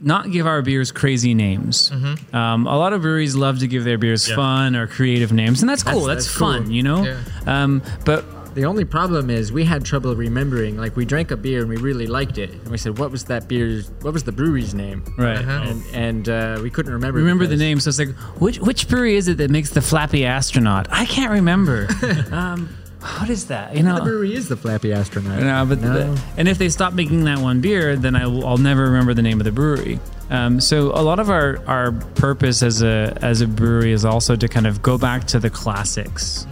[0.00, 1.90] not give our beers crazy names.
[1.90, 2.34] Mm-hmm.
[2.36, 4.34] Um, a lot of breweries love to give their beers Yeah.
[4.36, 6.02] fun or creative names, and that's cool.
[6.04, 6.72] That's, that's fun, cool.
[6.72, 7.04] you know.
[7.04, 7.18] Yeah.
[7.46, 8.24] Um, but
[8.56, 10.78] The only problem is we had trouble remembering.
[10.78, 13.26] Like we drank a beer and we really liked it, and we said, "What was
[13.26, 13.90] that beer's?
[14.00, 15.36] What was the brewery's name?" right.
[15.40, 15.64] Uh-huh.
[15.66, 17.18] And, and uh, we couldn't remember.
[17.18, 20.24] Remember the name, so it's like, which which brewery is it that makes the Flappy
[20.24, 20.88] Astronaut?
[20.90, 21.86] I can't remember.
[22.32, 22.74] um,
[23.18, 23.76] what is that?
[23.76, 25.42] You know, The brewery is the Flappy Astronaut.
[25.42, 26.14] No, but No.
[26.14, 29.12] The, and if they stop making that one beer, then I will, I'll never remember
[29.12, 30.00] the name of the brewery.
[30.30, 34.34] Um, so a lot of our, our purpose as a as a brewery is also
[34.36, 36.46] to kind of go back to the classics.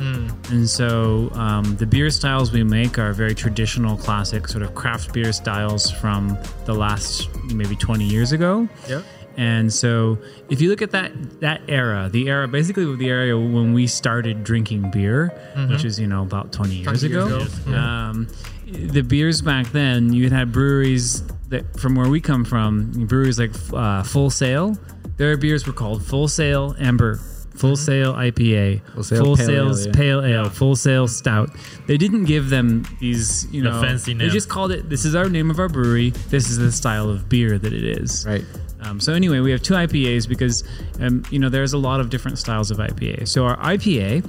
[0.51, 5.13] And so um, the beer styles we make are very traditional, classic sort of craft
[5.13, 8.69] beer styles from the last maybe 20 years ago.
[8.89, 9.03] Yeah.
[9.37, 13.75] And so, if you look at that that era, the era basically the era when
[13.75, 15.33] we started drinking beer,
[15.71, 18.29] which is you know about twenty years 20 years ago, ago, um,
[18.75, 23.53] the beers back then you had breweries that from where we come from, breweries like
[23.73, 24.77] uh, Full Sail.
[25.17, 27.21] Their beers were called Full Sail Amber
[27.57, 29.93] Full Sail IPA, Full Sail Full Pale Ale, yeah.
[29.93, 31.51] Pale Ale, Full Sail Stout.
[31.87, 34.31] They didn't give them these, you The know, fancy They name.
[34.31, 34.89] just called it.
[34.89, 36.11] This is our name of our brewery.
[36.31, 38.27] This is the style of beer that it is.
[38.27, 38.45] Right.
[38.85, 40.63] Um, so anyway, we have two IPAs because
[41.01, 43.27] um, you know there's a lot of different styles of IPA.
[43.29, 44.25] So our IPA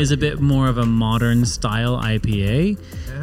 [0.00, 2.78] is a bit more of a modern style IPA,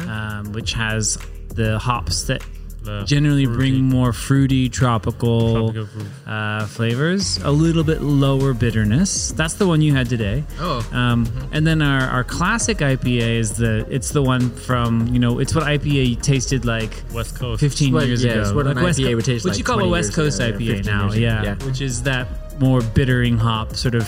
[0.08, 1.18] um, which has
[1.54, 2.42] the hops that
[2.82, 9.32] The generally fruity- bring more fruity, tropical, Tropical uh, flavors, a little bit lower bitterness.
[9.32, 10.44] That's the one you had today.
[10.58, 10.86] Oh.
[10.92, 15.38] Um, and then our, our classic IPA is the it's the one from you know
[15.40, 17.60] it's what IPA tasted like West Coast.
[17.60, 18.40] 15 what- years yeah, ago.
[18.42, 20.40] it's what an West IPA Co- would taste what like you call a West Coast
[20.40, 21.54] ago, IPA 15 now, yeah, yeah.
[21.66, 22.26] which is that
[22.60, 24.06] more bittering hop, sort of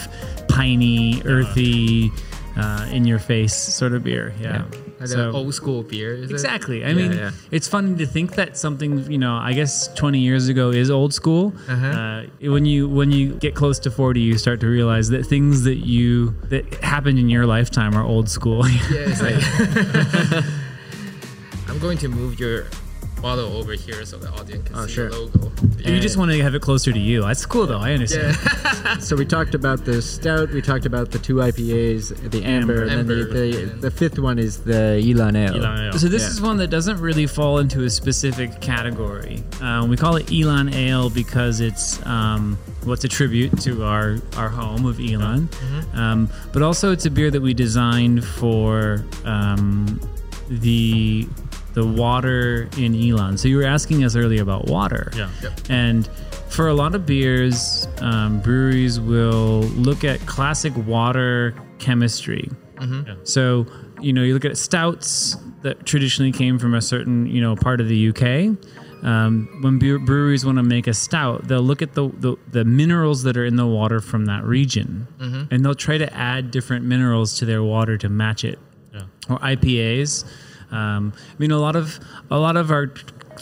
[0.49, 2.11] piney, earthy,
[2.57, 4.35] uh, in your face sort of beer.
[4.41, 4.65] Yeah.
[5.07, 6.15] So- an old school beer.
[6.15, 6.33] Is it?
[6.33, 6.85] Exactly.
[6.85, 7.31] I mean, yeah.
[7.51, 11.15] it's funny to think that something you know, I guess 20 years ago is old
[11.15, 11.53] school.
[11.69, 11.87] Uh-huh.
[11.87, 15.63] Uh, when you when you get close to 40, you start to realize that things
[15.65, 18.65] that you that happened in your lifetime are old school.
[18.93, 20.45] Yeah, like.
[21.69, 22.67] I'm going to move your
[23.23, 25.09] bottle over here so the audience can Oh, see sure.
[25.11, 25.53] the logo.
[25.79, 27.23] you just want to have it closer to you.
[27.23, 27.79] That's cool though.
[27.79, 28.37] I understand.
[28.45, 28.59] Yeah.
[29.01, 30.51] So we talked about the stout.
[30.51, 34.39] We talked about the two IPAs, the amber, and then the, the, the fifth one
[34.39, 35.57] is the Elan Ale.
[35.57, 35.99] Elan Ale.
[35.99, 36.29] So this Yeah.
[36.29, 39.43] is one that doesn't really fall into a specific category.
[39.61, 44.49] Um, we call it Ilan Ale because it's um, what's a tribute to our our
[44.51, 45.49] home of Ilan,
[45.97, 50.01] um, but also it's a beer that we designed for um,
[50.49, 51.27] the
[51.75, 53.39] the water in Ilan.
[53.39, 55.29] So you were asking us earlier about water, Yeah.
[55.69, 56.09] and
[56.49, 62.49] for a lot of beers, um, breweries will look at classic water chemistry.
[63.23, 63.65] So,
[64.01, 67.81] you know, you look at stouts that traditionally came from a certain, you know, part
[67.81, 68.57] of the UK.
[69.05, 73.23] Um, when breweries want to make a stout, they'll look at the, the, the minerals
[73.23, 75.07] that are in the water from that region,
[75.51, 78.59] and they'll try to add different minerals to their water to match it.
[78.93, 79.03] Yeah.
[79.31, 80.25] Or IPAs.
[80.73, 82.87] Um, I mean, a lot of a lot of our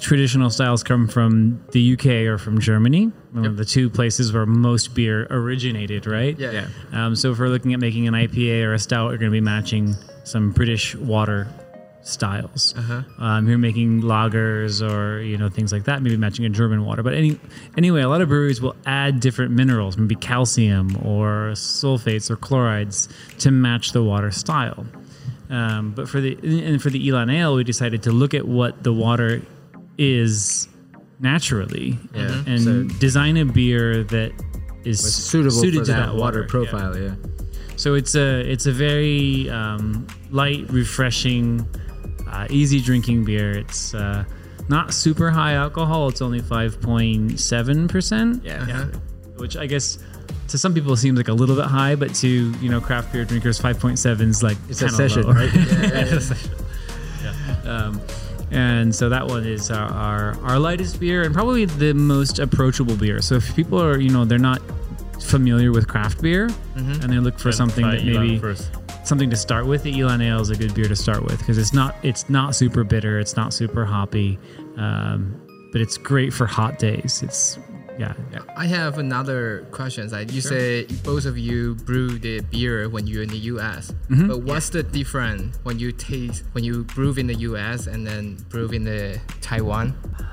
[0.00, 4.46] traditional styles come from the UK or from Germany, one of the two places where
[4.46, 6.38] most beer originated, right?
[6.38, 6.52] Yeah.
[6.52, 6.66] Yeah.
[6.92, 9.36] Um, so if we're looking at making an IPA or a stout, we're going to
[9.36, 11.48] be matching some British water
[12.02, 12.74] styles.
[12.76, 16.84] Uh Um, you're making lagers or you know things like that, maybe matching a German
[16.84, 17.02] water.
[17.02, 17.38] But any
[17.76, 23.08] anyway, a lot of breweries will add different minerals, maybe calcium or sulfates or chlorides
[23.38, 24.86] to match the water style.
[25.50, 28.82] Um, but for the and for the Elan Ale, we decided to look at what
[28.84, 29.42] the water
[29.98, 30.68] is
[31.18, 32.42] naturally Yeah.
[32.46, 34.32] and So- design a beer that
[34.84, 36.46] is suitable suited for to that, that, water Yeah.
[36.48, 36.96] profile.
[36.98, 37.14] Yeah.
[37.76, 41.66] So it's a it's a very um, light, refreshing,
[42.30, 43.50] uh, easy drinking beer.
[43.52, 44.24] It's uh,
[44.68, 46.08] not super high alcohol.
[46.08, 48.42] It's only five point seven percent.
[48.44, 48.86] Yeah.
[49.36, 49.98] which I guess
[50.50, 53.24] to some people seems like a little bit high, but to you know craft beer
[53.24, 55.32] drinkers, five point seven is like It's a session, low.
[55.32, 55.50] right?
[57.64, 58.00] Um,
[58.50, 62.96] and so that one is our, our our lightest beer and probably the most approachable
[62.96, 63.20] beer.
[63.20, 64.60] So if people are you know they're not
[65.20, 68.38] familiar with craft beer and they look for something that maybe
[69.04, 71.58] something to start with, the Elan Ale is a good beer to start with because
[71.58, 74.38] it's not it's not super bitter, it's not super hoppy,
[74.76, 77.22] um, but it's great for hot days.
[77.22, 77.58] It's
[78.00, 78.14] yeah,
[78.56, 80.08] I have another question.
[80.10, 83.92] Like you say, both of you brew the beer when you're in the U.S.
[84.08, 84.28] Mm-hmm.
[84.28, 87.86] But what's the difference when you taste when you brew in the U.S.
[87.86, 89.86] and then brew in the Taiwan?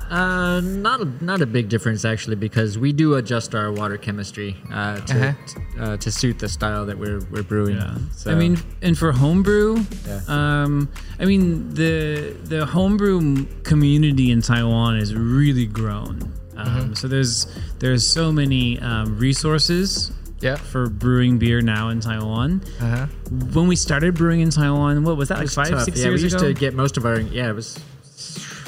[0.10, 4.56] Uh, not a, not a big difference actually because we do adjust our water chemistry
[4.71, 5.34] uh, to Uh-huh.
[5.47, 7.75] t- uh, to suit the style that we're we're brewing.
[7.75, 7.97] Yeah.
[8.15, 10.21] So, I mean, and for homebrew, Yeah.
[10.38, 10.88] um,
[11.19, 16.32] I mean the the homebrew community in Taiwan is really grown.
[16.58, 17.46] Um, So there's
[17.80, 20.56] there's so many um, resources Yeah.
[20.58, 22.62] for brewing beer now in Taiwan.
[22.80, 23.06] Uh-huh.
[23.54, 25.84] When we started brewing in Taiwan, what was that like was five tough.
[25.84, 26.48] six yeah, years we used ago?
[26.48, 27.78] to get most of our yeah it was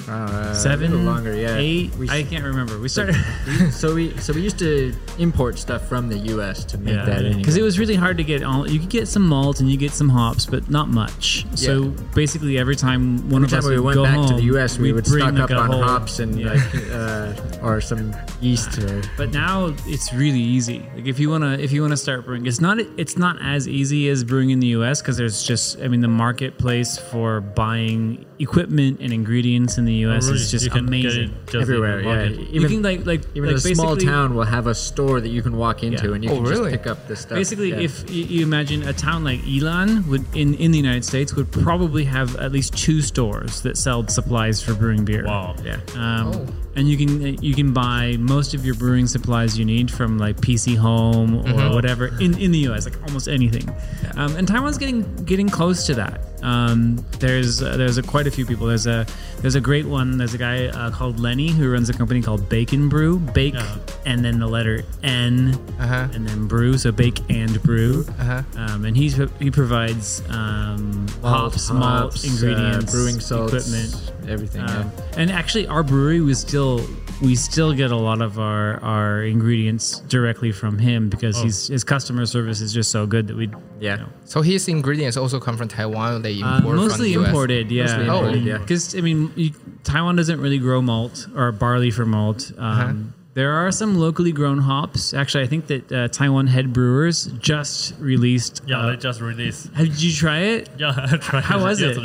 [0.09, 1.93] uh, Seven, longer yeah eight.
[1.95, 2.79] We, I can't remember.
[2.79, 3.15] We started.
[3.71, 6.65] so we so we used to import stuff from the U.S.
[6.65, 7.37] to make that anyway.
[7.37, 8.67] because it was really hard to get all.
[8.67, 11.45] You could get some malt and you get some hops, but not much.
[11.51, 11.55] Yeah.
[11.55, 11.83] So
[12.15, 14.91] basically, every time one Every of us we went back home, to the U.S., we
[14.91, 16.53] would stock like, up on whole- hops and yeah.
[16.53, 20.79] like uh, or some yeast or But now it's really easy.
[20.95, 24.09] Like if you wanna if you wanna start brewing, it's not it's not as easy
[24.09, 25.01] as brewing in the U.S.
[25.01, 30.25] because there's just I mean the marketplace for buying equipment and ingredients in the U.S.
[30.25, 31.29] Really, is just you can get amazing.
[31.29, 31.99] it just everywhere.
[32.01, 32.39] Yeah, market.
[32.39, 35.29] you even can like like even like a small town will have a store that
[35.29, 36.13] you can walk into Yeah.
[36.15, 36.71] and you Oh, can really?
[36.71, 37.35] just pick up this stuff.
[37.37, 37.77] Basically, Yeah.
[37.79, 41.51] if you, you imagine a town like Ilan would in, in the United States would
[41.51, 45.25] probably have at least two stores that sell supplies for brewing beer.
[45.25, 45.55] Wow.
[45.63, 45.79] yeah.
[45.95, 46.45] Um, Oh.
[46.75, 50.37] And you can you can buy most of your brewing supplies you need from like
[50.37, 53.67] PC Home or whatever in, in the US, like almost anything.
[54.15, 56.21] Um, and Taiwan's getting getting close to that.
[56.41, 58.67] Um, there's uh, there's a, quite a few people.
[58.67, 59.05] There's a
[59.41, 60.17] there's a great one.
[60.17, 63.19] There's a guy uh, called Lenny who runs a company called Bacon Brew.
[63.19, 63.77] Bake Yeah.
[64.05, 66.07] and then the letter N Uh-huh.
[66.13, 66.77] and then brew.
[66.77, 68.05] So bake and brew.
[68.19, 68.43] Uh-huh.
[68.55, 74.18] Um, and he's he provides um, Malt, hops, malt, hops, uh, ingredients, brewing salts, equipment.
[74.29, 74.61] Everything.
[74.69, 76.81] Um, and actually, our brewery we still
[77.21, 81.43] we still get a lot of our our ingredients directly from him because Oh.
[81.43, 83.55] he's his customer service is just so good that we yeah.
[83.79, 83.91] yeah.
[83.95, 86.13] you know, So his ingredients also come from Taiwan.
[86.13, 87.27] Or they uh, mostly from the US?
[87.27, 87.83] imported, yeah.
[87.83, 88.57] Mostly imported, yeah.
[88.59, 89.51] Because I mean, you,
[89.83, 92.51] Taiwan doesn't really grow malt or barley for malt.
[92.57, 92.93] Um, Uh-huh.
[93.35, 95.13] There are some locally grown hops.
[95.13, 98.61] Actually, I think that uh, Taiwan Head Brewers just released.
[98.65, 99.69] Yeah, uh, they just released.
[99.75, 100.67] have, did you try it?
[100.77, 101.95] Yeah, I tried How it was it?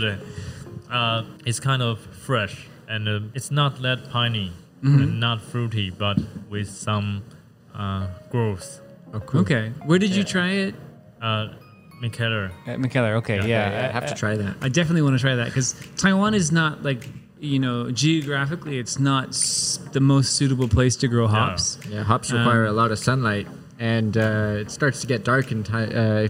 [0.94, 1.32] Yesterday.
[1.32, 4.52] Uh, it's kind of fresh and uh, it's not that piney
[4.82, 5.02] Mm-hmm.
[5.02, 6.18] and not fruity, but
[6.50, 7.22] with some
[7.74, 8.82] uh, growth.
[9.14, 9.40] Oh, cool.
[9.40, 9.72] Okay.
[9.86, 10.74] Where did you try it?
[11.22, 11.54] Uh,
[12.02, 12.50] Mikkeller.
[12.66, 13.14] At Mikkeller.
[13.16, 13.70] Okay, yeah.
[13.70, 14.56] Yeah, I have to try that.
[14.60, 17.08] I definitely want to try that because Taiwan is not like
[17.40, 21.78] you know geographically it's not s- the most suitable place to grow hops.
[21.88, 25.50] Yeah, hops require Um, a lot of sunlight, and uh, it starts to get dark
[25.50, 26.28] in Taiwan uh,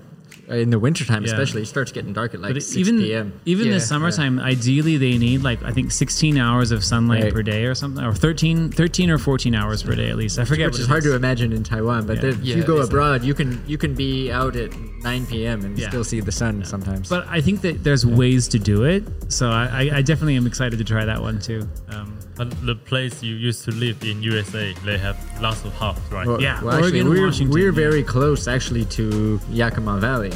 [0.49, 1.33] in the wintertime, Yeah.
[1.33, 1.63] especially.
[1.63, 3.33] It starts getting dark at like But 6 even p.m.
[3.47, 7.33] even Yeah, the summertime, ideally they need like I think 16 hours of sunlight Right.
[7.33, 10.39] per day or something, or 13, 13 or 14 hours per day at least.
[10.39, 10.67] I forget.
[10.67, 12.23] Which what is it hard to imagine in Taiwan, but Yeah.
[12.23, 14.71] then if you go abroad, you can you can be out at
[15.03, 15.65] 9 p.m.
[15.65, 15.89] and Yeah.
[15.89, 17.09] still see the sun sometimes.
[17.09, 20.47] But I think that there's ways to do it, so I, I, I definitely am
[20.47, 21.69] excited to try that one too.
[21.89, 26.01] Um, But the place you used to live in USA, they have lots of hops,
[26.11, 26.27] right?
[26.27, 27.85] well, yeah, well, actually, we're, Washington, we're yeah.
[27.89, 30.33] very close actually to Yakima Valley.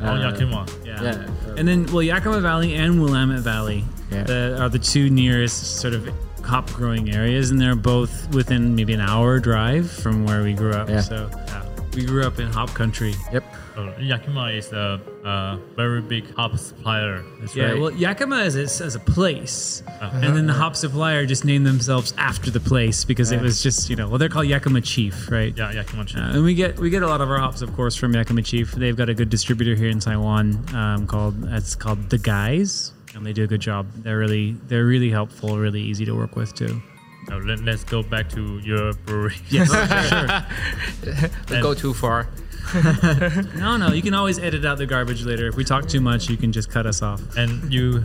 [0.00, 0.66] oh, Uh, Yakima.
[0.84, 1.02] yeah.
[1.02, 1.54] Yeah.
[1.56, 4.22] And then, well, Yakima Valley and Willamette Valley Yeah.
[4.24, 6.08] the, are the two nearest sort of
[6.44, 10.72] hop growing areas, and they're both within maybe an hour drive from where we grew
[10.72, 10.88] up.
[10.88, 11.00] Yeah.
[11.00, 11.62] So yeah,
[11.94, 13.14] we grew up in hop country.
[13.32, 13.42] Yep.
[13.74, 17.22] So Yakima is a, a very big hop supplier.
[17.40, 17.80] That's Yeah, right.
[17.80, 20.10] well, Yakima as a, as a place, Uh-huh.
[20.22, 23.88] and then the hop supplier just named themselves after the place because it was just
[23.88, 25.56] you know well they're called Yakima Chief, right?
[25.56, 26.02] Yeah, Yakima.
[26.02, 28.42] Uh, and we get we get a lot of our hops, of course, from Yakima
[28.42, 28.72] Chief.
[28.72, 33.24] They've got a good distributor here in Taiwan um, called it's called the Guys, and
[33.24, 33.86] they do a good job.
[34.02, 36.82] They're really they're really helpful, really easy to work with too.
[37.28, 39.36] Now, let, let's go back to your brewery.
[39.50, 39.68] Yes,
[40.08, 41.30] sure.
[41.46, 42.28] Don't go too far.
[43.56, 45.46] no, no, you can always edit out the garbage later.
[45.48, 47.20] If we talk too much, you can just cut us off.
[47.36, 48.04] and you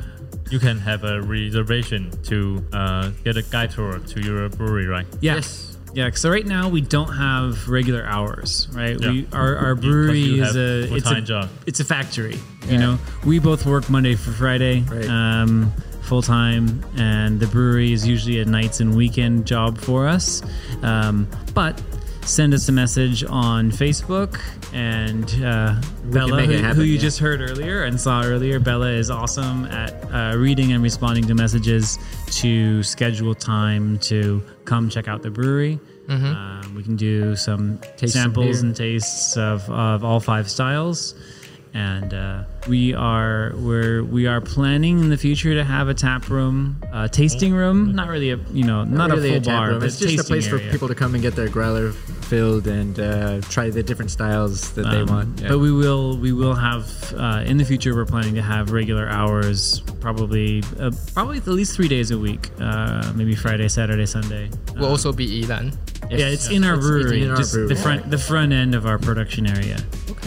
[0.52, 5.08] you can have a reservation to uh, get a guide tour to your brewery, right?
[5.22, 5.36] Yeah.
[5.36, 5.72] Yes.
[5.94, 9.00] Yeah, so right now we don't have regular hours, right?
[9.00, 9.12] Yeah.
[9.12, 11.50] We our, our brewery you is a it's full-time a job.
[11.66, 12.38] it's a factory.
[12.68, 15.08] You know, we both work Monday for Friday, Right.
[15.08, 20.42] um, full time, and the brewery is usually a nights and weekend job for us.
[20.82, 21.82] Um, but
[22.26, 24.42] send us a message on Facebook
[24.74, 27.00] and uh, Bella, who, happen, who you yeah.
[27.00, 28.60] just heard earlier and saw earlier.
[28.60, 32.00] Bella is awesome at uh, reading and responding to messages
[32.32, 35.80] to schedule time to come check out the brewery.
[36.08, 38.66] Um, we can do some Taste samples beer.
[38.66, 41.16] and tastes of, of all five styles
[41.76, 46.30] and uh, we are we're we are planning in the future to have a tap
[46.30, 47.94] room, a tasting room.
[47.94, 49.80] Not really a you know not, really a full tap bar, room.
[49.80, 50.66] but It's just a place area.
[50.66, 54.72] for people to come and get their growler filled and uh, try the different styles
[54.74, 55.42] that they Um, want.
[55.42, 55.50] Yeah.
[55.50, 57.94] But we will we will have uh, in the future.
[57.94, 62.50] We're planning to have regular hours, probably uh, probably at least three days a week,
[62.62, 64.50] uh, maybe Friday, Saturday, Sunday.
[64.76, 65.76] We'll Uh, also be Yilan.
[66.10, 67.68] yeah, it's in our It's- it's brewery, in our just brewery.
[67.68, 69.78] the front the front end of our production area.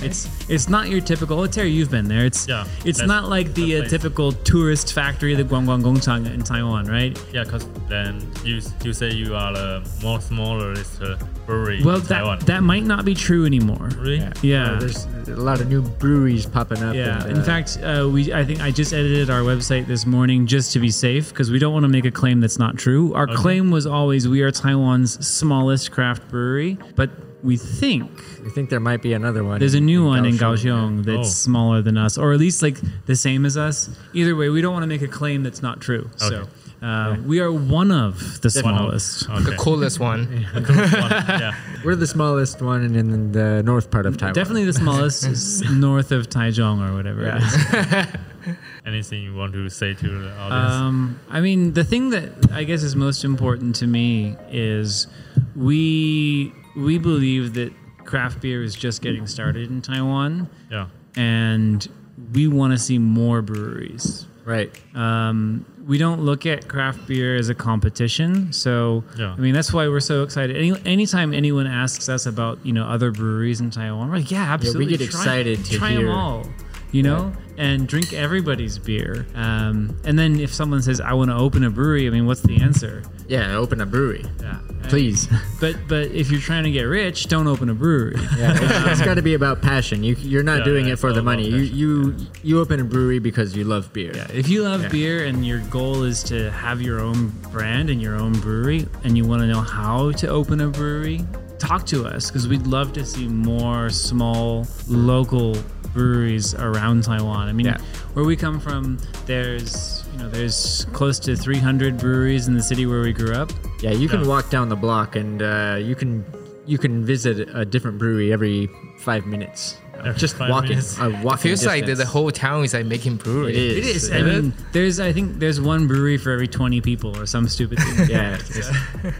[0.03, 1.41] It's it's not your typical.
[1.41, 2.25] Oh, Terry, you've been there.
[2.25, 6.43] It's Yeah, it's not like the the uh, typical tourist factory, the Guangguang Gongchang in
[6.43, 7.19] Taiwan, right?
[7.33, 12.03] Yeah, because then you you say you are the more smallest uh, brewery Well, in
[12.03, 12.39] Taiwan.
[12.41, 13.91] that that might not be true anymore.
[13.99, 14.23] really?
[14.43, 14.73] Yeah.
[14.73, 16.95] Uh, there's a lot of new breweries popping up.
[16.95, 17.23] Yeah.
[17.23, 20.47] and, In uh, fact, uh, we I think I just edited our website this morning
[20.47, 23.13] just to be safe because we don't want to make a claim that's not true.
[23.15, 27.11] Our claim was always we are Taiwan's smallest craft brewery, but
[27.43, 28.11] we think
[28.47, 29.59] I think there might be another one.
[29.61, 31.03] there's a new one in Kaohsiung.
[31.03, 31.49] Kaohsiung that's Oh.
[31.49, 33.91] smaller than us, or at least like the same as us.
[34.13, 36.11] Either way, we don't want to make a claim that's not true.
[36.17, 36.27] So.
[36.27, 36.49] Okay.
[36.81, 39.29] Uh, We are one of the One smallest.
[39.31, 39.43] Okay.
[39.51, 40.47] The coolest one.
[40.55, 41.55] yeah.
[41.85, 44.35] We're the smallest one in the north part of Taiwan.
[44.35, 45.25] Definitely the smallest
[45.73, 48.57] north of Taichung or whatever it is.
[48.87, 50.73] Anything you want to say to the audience?
[50.75, 55.09] Um, I mean, the thing that I guess is most important to me is
[55.57, 57.73] we we believe that
[58.05, 60.87] craft beer is just getting started in Taiwan, yeah.
[61.17, 61.87] and
[62.33, 64.27] we want to see more breweries.
[64.45, 64.71] Right.
[64.95, 68.51] Um, we don't look at craft beer as a competition.
[68.53, 69.35] So Yeah.
[69.37, 70.57] I mean that's why we're so excited.
[70.57, 74.51] Any anytime anyone asks us about you know other breweries in Taiwan, we're like, yeah,
[74.55, 74.87] absolutely.
[74.87, 76.47] We get Try- excited to try them all.
[76.93, 79.27] You know, and drink everybody's beer.
[79.35, 82.41] Um, and then if someone says, "I want to open a brewery," I mean, what's
[82.41, 83.03] the answer?
[83.27, 85.29] Yeah, open a brewery, Yeah, please.
[85.61, 88.15] But but if you're trying to get rich, don't open a brewery.
[88.39, 90.03] Yeah, it's, it's got to be about passion.
[90.05, 91.49] You you're not Yeah, doing yeah, it for the money.
[91.49, 91.65] about You
[92.13, 94.13] you you open a brewery because you love beer.
[94.15, 94.89] Yeah, if you love Yeah.
[94.89, 99.17] beer and your goal is to have your own brand and your own brewery, and
[99.19, 101.25] you want to know how to open a brewery,
[101.59, 105.57] talk to us because we'd love to see more small local
[105.93, 107.49] breweries around Taiwan.
[107.49, 107.79] I mean, Yeah.
[108.15, 112.87] where we come from, there's you know there's close to 300 breweries in the city
[112.87, 113.51] where we grew up.
[113.81, 116.25] Yeah, you can walk down the block and uh, you can
[116.67, 118.69] you can visit a different brewery every
[118.99, 119.77] five minutes.
[119.99, 120.99] Every Just five walking, minutes.
[121.01, 121.39] uh, walking.
[121.43, 123.51] Feels like the, the whole town is like making brewery.
[123.57, 123.87] It is.
[123.87, 124.11] It is.
[124.13, 127.79] I mean, there's I think there's one brewery for every 20 people or some stupid
[127.81, 128.09] thing.
[128.17, 128.39] Yeah,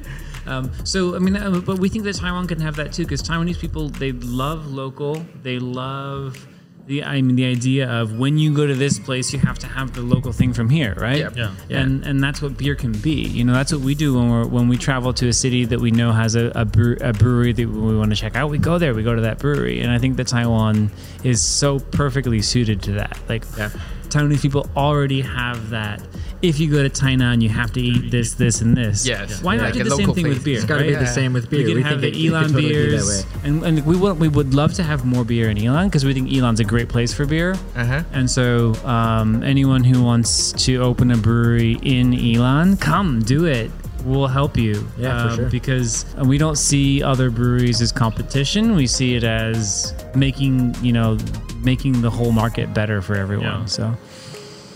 [0.47, 3.23] Um, so I mean, uh, but we think that Taiwan can have that too because
[3.23, 5.27] Taiwanese people they love local.
[5.43, 6.47] They love
[6.89, 9.67] the I mean the idea of when you go to this place, you have to
[9.67, 11.19] have the local thing from here, right?
[11.19, 11.37] Yep.
[11.37, 11.53] Yeah.
[11.69, 13.23] And and that's what beer can be.
[13.23, 15.79] You know, that's what we do when we're when we travel to a city that
[15.79, 18.51] we know has a a, brew, a brewery that we want to check out.
[18.51, 18.95] We go there.
[18.95, 20.91] We go to that brewery, and I think that Taiwan
[21.23, 23.21] is so perfectly suited to that.
[23.29, 23.45] Like.
[23.57, 23.71] Yeah.
[24.09, 26.01] Taiwanese people already have that.
[26.41, 29.05] If you go to Tainan, you have to eat this, this, and this.
[29.07, 29.43] Yes.
[29.43, 29.61] Why Yeah.
[29.63, 30.57] not Like do the same local thing with beer?
[30.57, 30.91] it's got to right?
[30.91, 31.61] be the same with beer.
[31.61, 33.31] We can we have think the it, it Ilan totally be that beers, way.
[33.45, 36.15] and, and we want we would love to have more beer in Ilan because we
[36.15, 37.57] think Ilan's a great place for beer.
[37.75, 38.03] Uh-huh.
[38.13, 43.71] And so, um, anyone who wants to open a brewery in Ilan, come do it.
[44.05, 44.87] We'll help you.
[44.97, 45.51] Yeah, for Um, sure.
[45.51, 48.77] Because we don't see other breweries as competition.
[48.77, 51.19] We see it as making you know
[51.65, 53.47] making the whole market better for everyone.
[53.47, 53.65] Yeah.
[53.65, 53.97] So.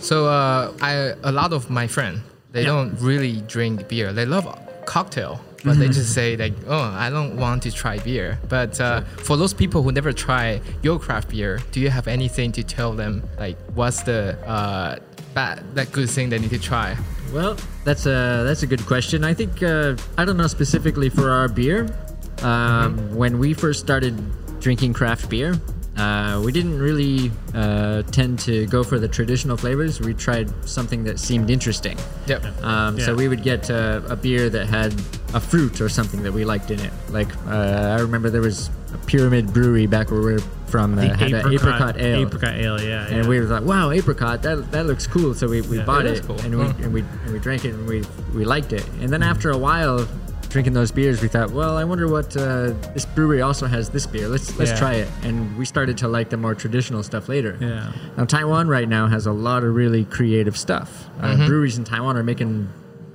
[0.03, 0.93] So uh, I
[1.23, 2.21] a lot of my friends
[2.53, 2.73] they Yeah.
[2.75, 4.13] don't really drink beer.
[4.13, 4.45] They love
[4.85, 8.39] cocktail, but they just say like, oh, I don't want to try beer.
[8.49, 12.53] But uh, for those people who never try your craft beer, do you have anything
[12.53, 13.23] to tell them?
[13.39, 14.99] Like, what's the uh,
[15.35, 16.95] bad, that good thing they need to try?
[17.33, 19.25] Well, that's a that's a good question.
[19.25, 21.89] I think uh, I don't know specifically for our beer.
[22.43, 24.15] Um, When we first started
[24.61, 25.55] drinking craft beer,
[25.97, 30.01] uh, we didn't really uh, tend to go for the traditional flavors.
[30.01, 31.99] We tried something that seemed interesting.
[32.27, 32.45] Yep.
[32.63, 34.93] Um, So we would get uh, a beer that had
[35.35, 36.93] a fruit or something that we liked in it.
[37.11, 41.17] Like uh, I remember there was a Pyramid Brewery back where we are from that
[41.17, 42.23] had an apricot ale.
[42.27, 43.07] Apricot ale, yeah.
[43.07, 43.29] And yeah.
[43.29, 44.41] we were like, "Wow, apricot!
[44.43, 45.85] That that looks cool." So we, we Yeah.
[45.85, 46.41] bought It cool.
[46.41, 48.03] and we and we and we drank it, and we
[48.35, 48.87] we liked it.
[49.03, 50.09] And then after a while,
[50.53, 54.07] drinking those beers, we thought, "Well, I wonder what uh, this brewery also has this
[54.07, 54.29] beer.
[54.29, 54.79] Let's let's Yeah.
[54.79, 57.57] try it." And we started to like the more traditional stuff later.
[57.61, 57.93] Yeah.
[58.17, 61.09] Now Taiwan right now has a lot of really creative stuff.
[61.21, 62.69] Uh, breweries in Taiwan are making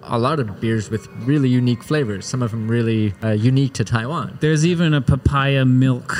[0.04, 2.26] a lot of beers with really unique flavors.
[2.26, 4.38] Some of them really uh, unique to Taiwan.
[4.42, 6.16] There's even a papaya milk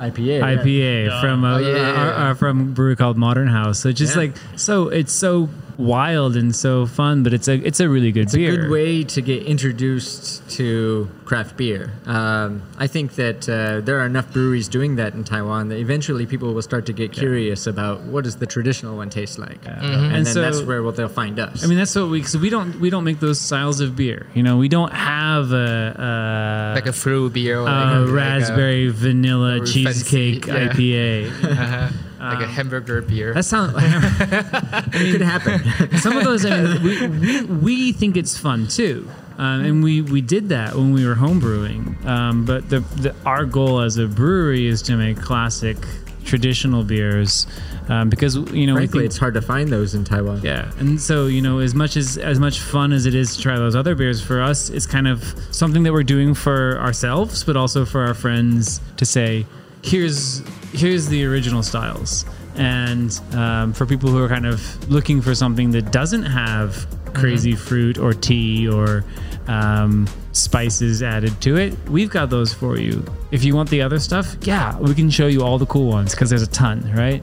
[0.00, 0.40] IPA.
[0.42, 1.20] IPA Yeah.
[1.20, 3.78] from a, Oh, yeah, yeah, uh, uh, from a brewery called Modern House.
[3.80, 5.48] So it's just like so it's so
[5.78, 8.52] wild and so fun, but it's a it's a really good It's beer.
[8.52, 11.92] a good way to get introduced to craft beer.
[12.06, 16.26] Um, I think that uh, there are enough breweries doing that in Taiwan that eventually
[16.26, 19.84] people will start to get curious about what does the traditional one taste like, and,
[20.14, 21.64] And then so- that's where well, they'll find us.
[21.64, 24.26] I mean that's what we so we don't we don't make those styles of beer.
[24.34, 27.98] You know, we don't have a, a Like a fruit beer, or a like a,
[28.00, 31.08] like a- raspberry vanilla cheesecake fancy, yeah.
[31.08, 31.44] IPA.
[31.52, 31.88] uh-huh,
[32.22, 33.34] like a hamburger beer.
[33.34, 35.98] That sounds it could happen.
[35.98, 39.08] some of those I mean, we, we, we think it's fun too
[39.38, 43.44] um, and we, we did that when we were homebrewing um, but the, the, our
[43.44, 45.76] goal as a brewery is to make classic
[46.24, 47.46] traditional beers
[47.88, 50.40] um, because you know Frankly, think, it's hard to find those in Taiwan.
[50.42, 53.42] yeah and so you know as much as as much fun as it is to
[53.42, 57.42] try those other beers for us it's kind of something that we're doing for ourselves
[57.42, 59.44] but also for our friends to say
[59.82, 60.42] here's
[60.72, 62.24] here's the original styles.
[62.56, 67.54] And um, for people who are kind of looking for something that doesn't have crazy
[67.54, 69.04] fruit or tea or
[69.48, 73.04] um, spices added to it we've got those for you.
[73.30, 76.12] If you want the other stuff yeah we can show you all the cool ones
[76.12, 77.22] because there's a ton right?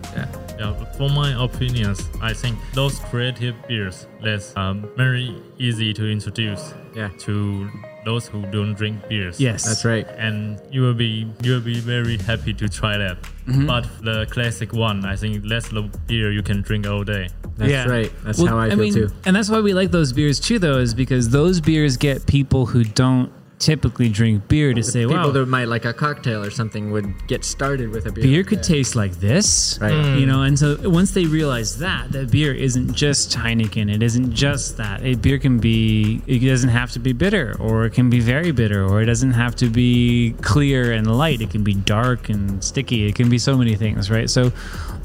[0.60, 6.74] Yeah, for my opinions, I think those creative beers that's um, very easy to introduce
[6.94, 7.10] Yeah.
[7.20, 7.70] to
[8.10, 9.36] those who don't drink beers.
[9.48, 10.08] yes That's right.
[10.28, 10.38] and
[10.74, 13.18] you will be you will be very happy to try that.
[13.48, 13.66] Mm-hmm.
[13.72, 17.26] But the classic one, I think that's the beer you can drink all day.
[17.58, 18.12] That's right.
[18.24, 19.10] That's Well, how I, feel mean, too.
[19.26, 22.62] And that's why we like those beers too, though, is because those beers get people
[22.72, 23.30] who don't
[23.60, 27.28] typically drink beer to say, People wow, that might like a cocktail or something would
[27.28, 28.24] get started with a beer.
[28.24, 29.92] beer could taste like this Right.
[29.94, 30.20] Mm.
[30.20, 34.34] you know and so once they realize that that beer isn't just heineken it isn't
[34.34, 35.04] just that.
[35.04, 38.52] A beer can be it doesn't have to be bitter or it can be very
[38.52, 41.42] bitter or it doesn't have to be clear and light.
[41.42, 43.06] It can be dark and sticky.
[43.08, 44.30] It can be so many things right?
[44.30, 44.52] So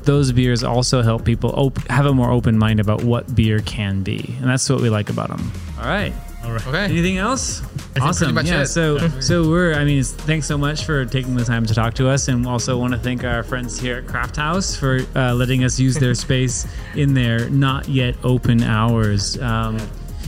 [0.05, 4.03] those beers also help people op- have a more open mind about what beer can
[4.03, 6.13] be and that's what we like about them all right
[6.45, 6.67] All right.
[6.67, 6.85] Okay.
[6.85, 7.63] Anything else?
[8.01, 8.37] awesome.
[8.45, 8.63] yeah.
[8.63, 8.67] it.
[8.67, 9.75] So so we're.
[9.75, 12.77] I mean, thanks so much for taking the time to talk to us, and also
[12.79, 16.15] want to thank our friends here at Craft House for uh, letting us use their
[16.27, 19.41] space in their not yet open hours.
[19.41, 19.79] Um,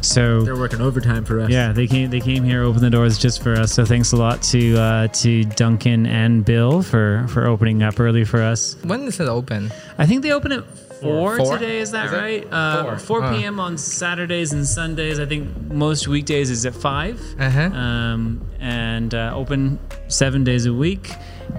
[0.02, 1.50] so They're working overtime for us.
[1.50, 2.10] yeah, they came.
[2.10, 3.72] They came here, opened the doors just for us.
[3.72, 8.24] So thanks a lot to uh, to Duncan and Bill for for opening up early
[8.24, 8.76] for us.
[8.84, 9.72] When is it open?
[9.98, 10.64] I think they open at
[11.00, 11.58] four, Four?
[11.58, 11.78] today.
[11.78, 12.46] Is that Is right?
[12.52, 12.98] Uh, Four.
[12.98, 13.36] Four Huh.
[13.36, 13.60] p.m.
[13.60, 15.18] on Saturdays and Sundays.
[15.20, 17.20] I think most weekdays is at five.
[17.38, 17.60] Uh-huh.
[17.60, 19.78] Um, and uh, open
[20.08, 21.12] seven days a week.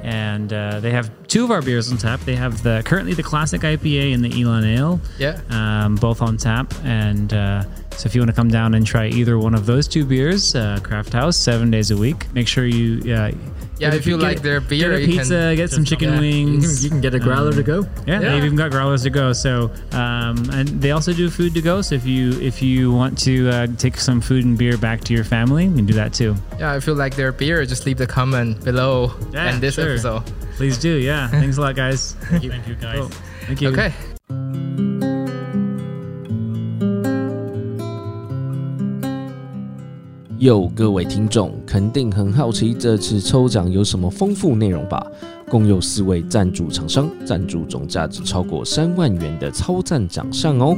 [0.04, 2.20] And uh, they have two of our beers on tap.
[2.22, 5.00] They have the currently the classic IPA and the Ilan Ale.
[5.18, 5.40] Yeah.
[5.50, 6.74] Um, both on tap.
[6.84, 9.88] And uh, so if you want to come down and try either one of those
[9.88, 12.32] two beers, uh, Craft House, seven days a week.
[12.34, 13.02] Make sure you.
[13.80, 15.70] Yeah, get a- if you get- like their beer, get a you can pizza, get
[15.70, 16.20] some chicken yeah.
[16.22, 16.76] You wings.
[16.76, 17.82] can, you can get a growler to go.
[18.06, 18.32] Yeah, Yeah.
[18.32, 19.34] they've even got growlers to go.
[19.34, 21.82] So, um, and they also do food to go.
[21.82, 25.14] So if you if you want to uh, take some food and beer back to
[25.14, 26.36] your family, you can do that too.
[26.60, 29.90] Yeah, if you like their beer, just leave the comment below Yeah, and this sure.
[29.92, 30.24] episode.
[30.58, 30.90] Please do.
[30.90, 31.28] Yeah.
[31.28, 32.16] Thanks a lot, guys.
[32.32, 32.98] Thank you, guys.
[33.00, 33.10] Cool.
[33.46, 33.70] Thank you.
[33.70, 33.94] Okay.
[40.40, 45.04] 哟，各位听众，肯定很好奇这次抽奖有什么丰富内容吧？
[45.50, 50.78] 共有四位赞助厂商赞助总价值超过三万元的超赞奖项哦。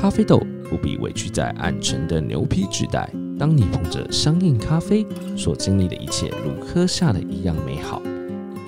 [0.00, 5.04] 咖啡豆不必委屈在暗沉的牛皮纸袋，当你捧着香印咖啡，
[5.36, 8.00] 所经历的一切如喝下的一样美好。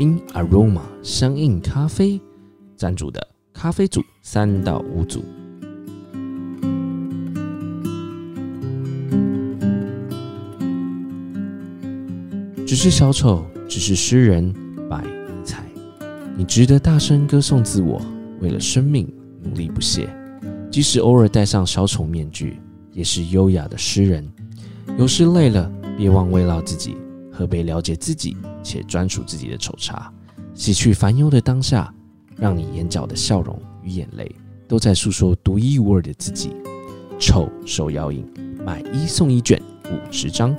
[0.01, 2.21] In Aroma 香印咖啡
[2.77, 5.23] 赞助的咖啡组三到五组。
[12.67, 14.53] 只是小丑，只是诗人，
[14.91, 15.65] 百尼采。
[16.37, 18.05] 你值得大声歌颂自我，
[18.41, 19.09] 为了生命
[19.41, 20.09] 努力不懈。
[20.69, 22.59] 即使偶尔戴上小丑面具，
[22.93, 24.29] 也是优雅的诗人。
[24.99, 26.97] 有时累了，别忘慰劳自己，
[27.33, 30.13] 喝杯了解自己且专属自己的丑茶，
[30.53, 31.95] 洗去烦忧的当下，
[32.35, 34.29] 让你眼角的笑容与眼泪
[34.67, 36.51] 都在诉说独一无二的自己。
[37.17, 38.27] 丑手摇饮，
[38.65, 40.55] 买一送一卷五十张。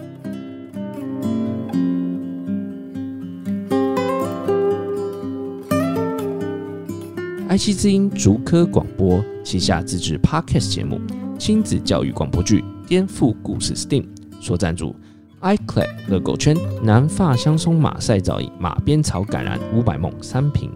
[7.48, 11.00] 爱惜之音竹科广播旗下自制 Podcast 节目
[11.38, 14.04] 《亲子教育广播剧颠覆故事 STEAM》
[14.42, 14.94] 所赞助。
[15.40, 20.70] iClay 乐狗圈南发香松马赛皂饮马鞭草橄榄五百梦三瓶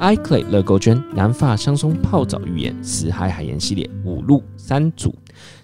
[0.00, 5.14] ，iClay 乐狗圈南发香松泡澡浴盐死海海盐系列五路三组，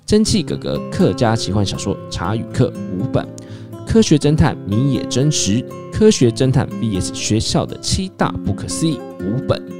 [0.05, 3.27] 蒸汽哥哥客家奇幻小说茶与客五本，
[3.87, 9.80] 科学侦探谜野真实，科学侦探 VS 学校的七大不可思议五本。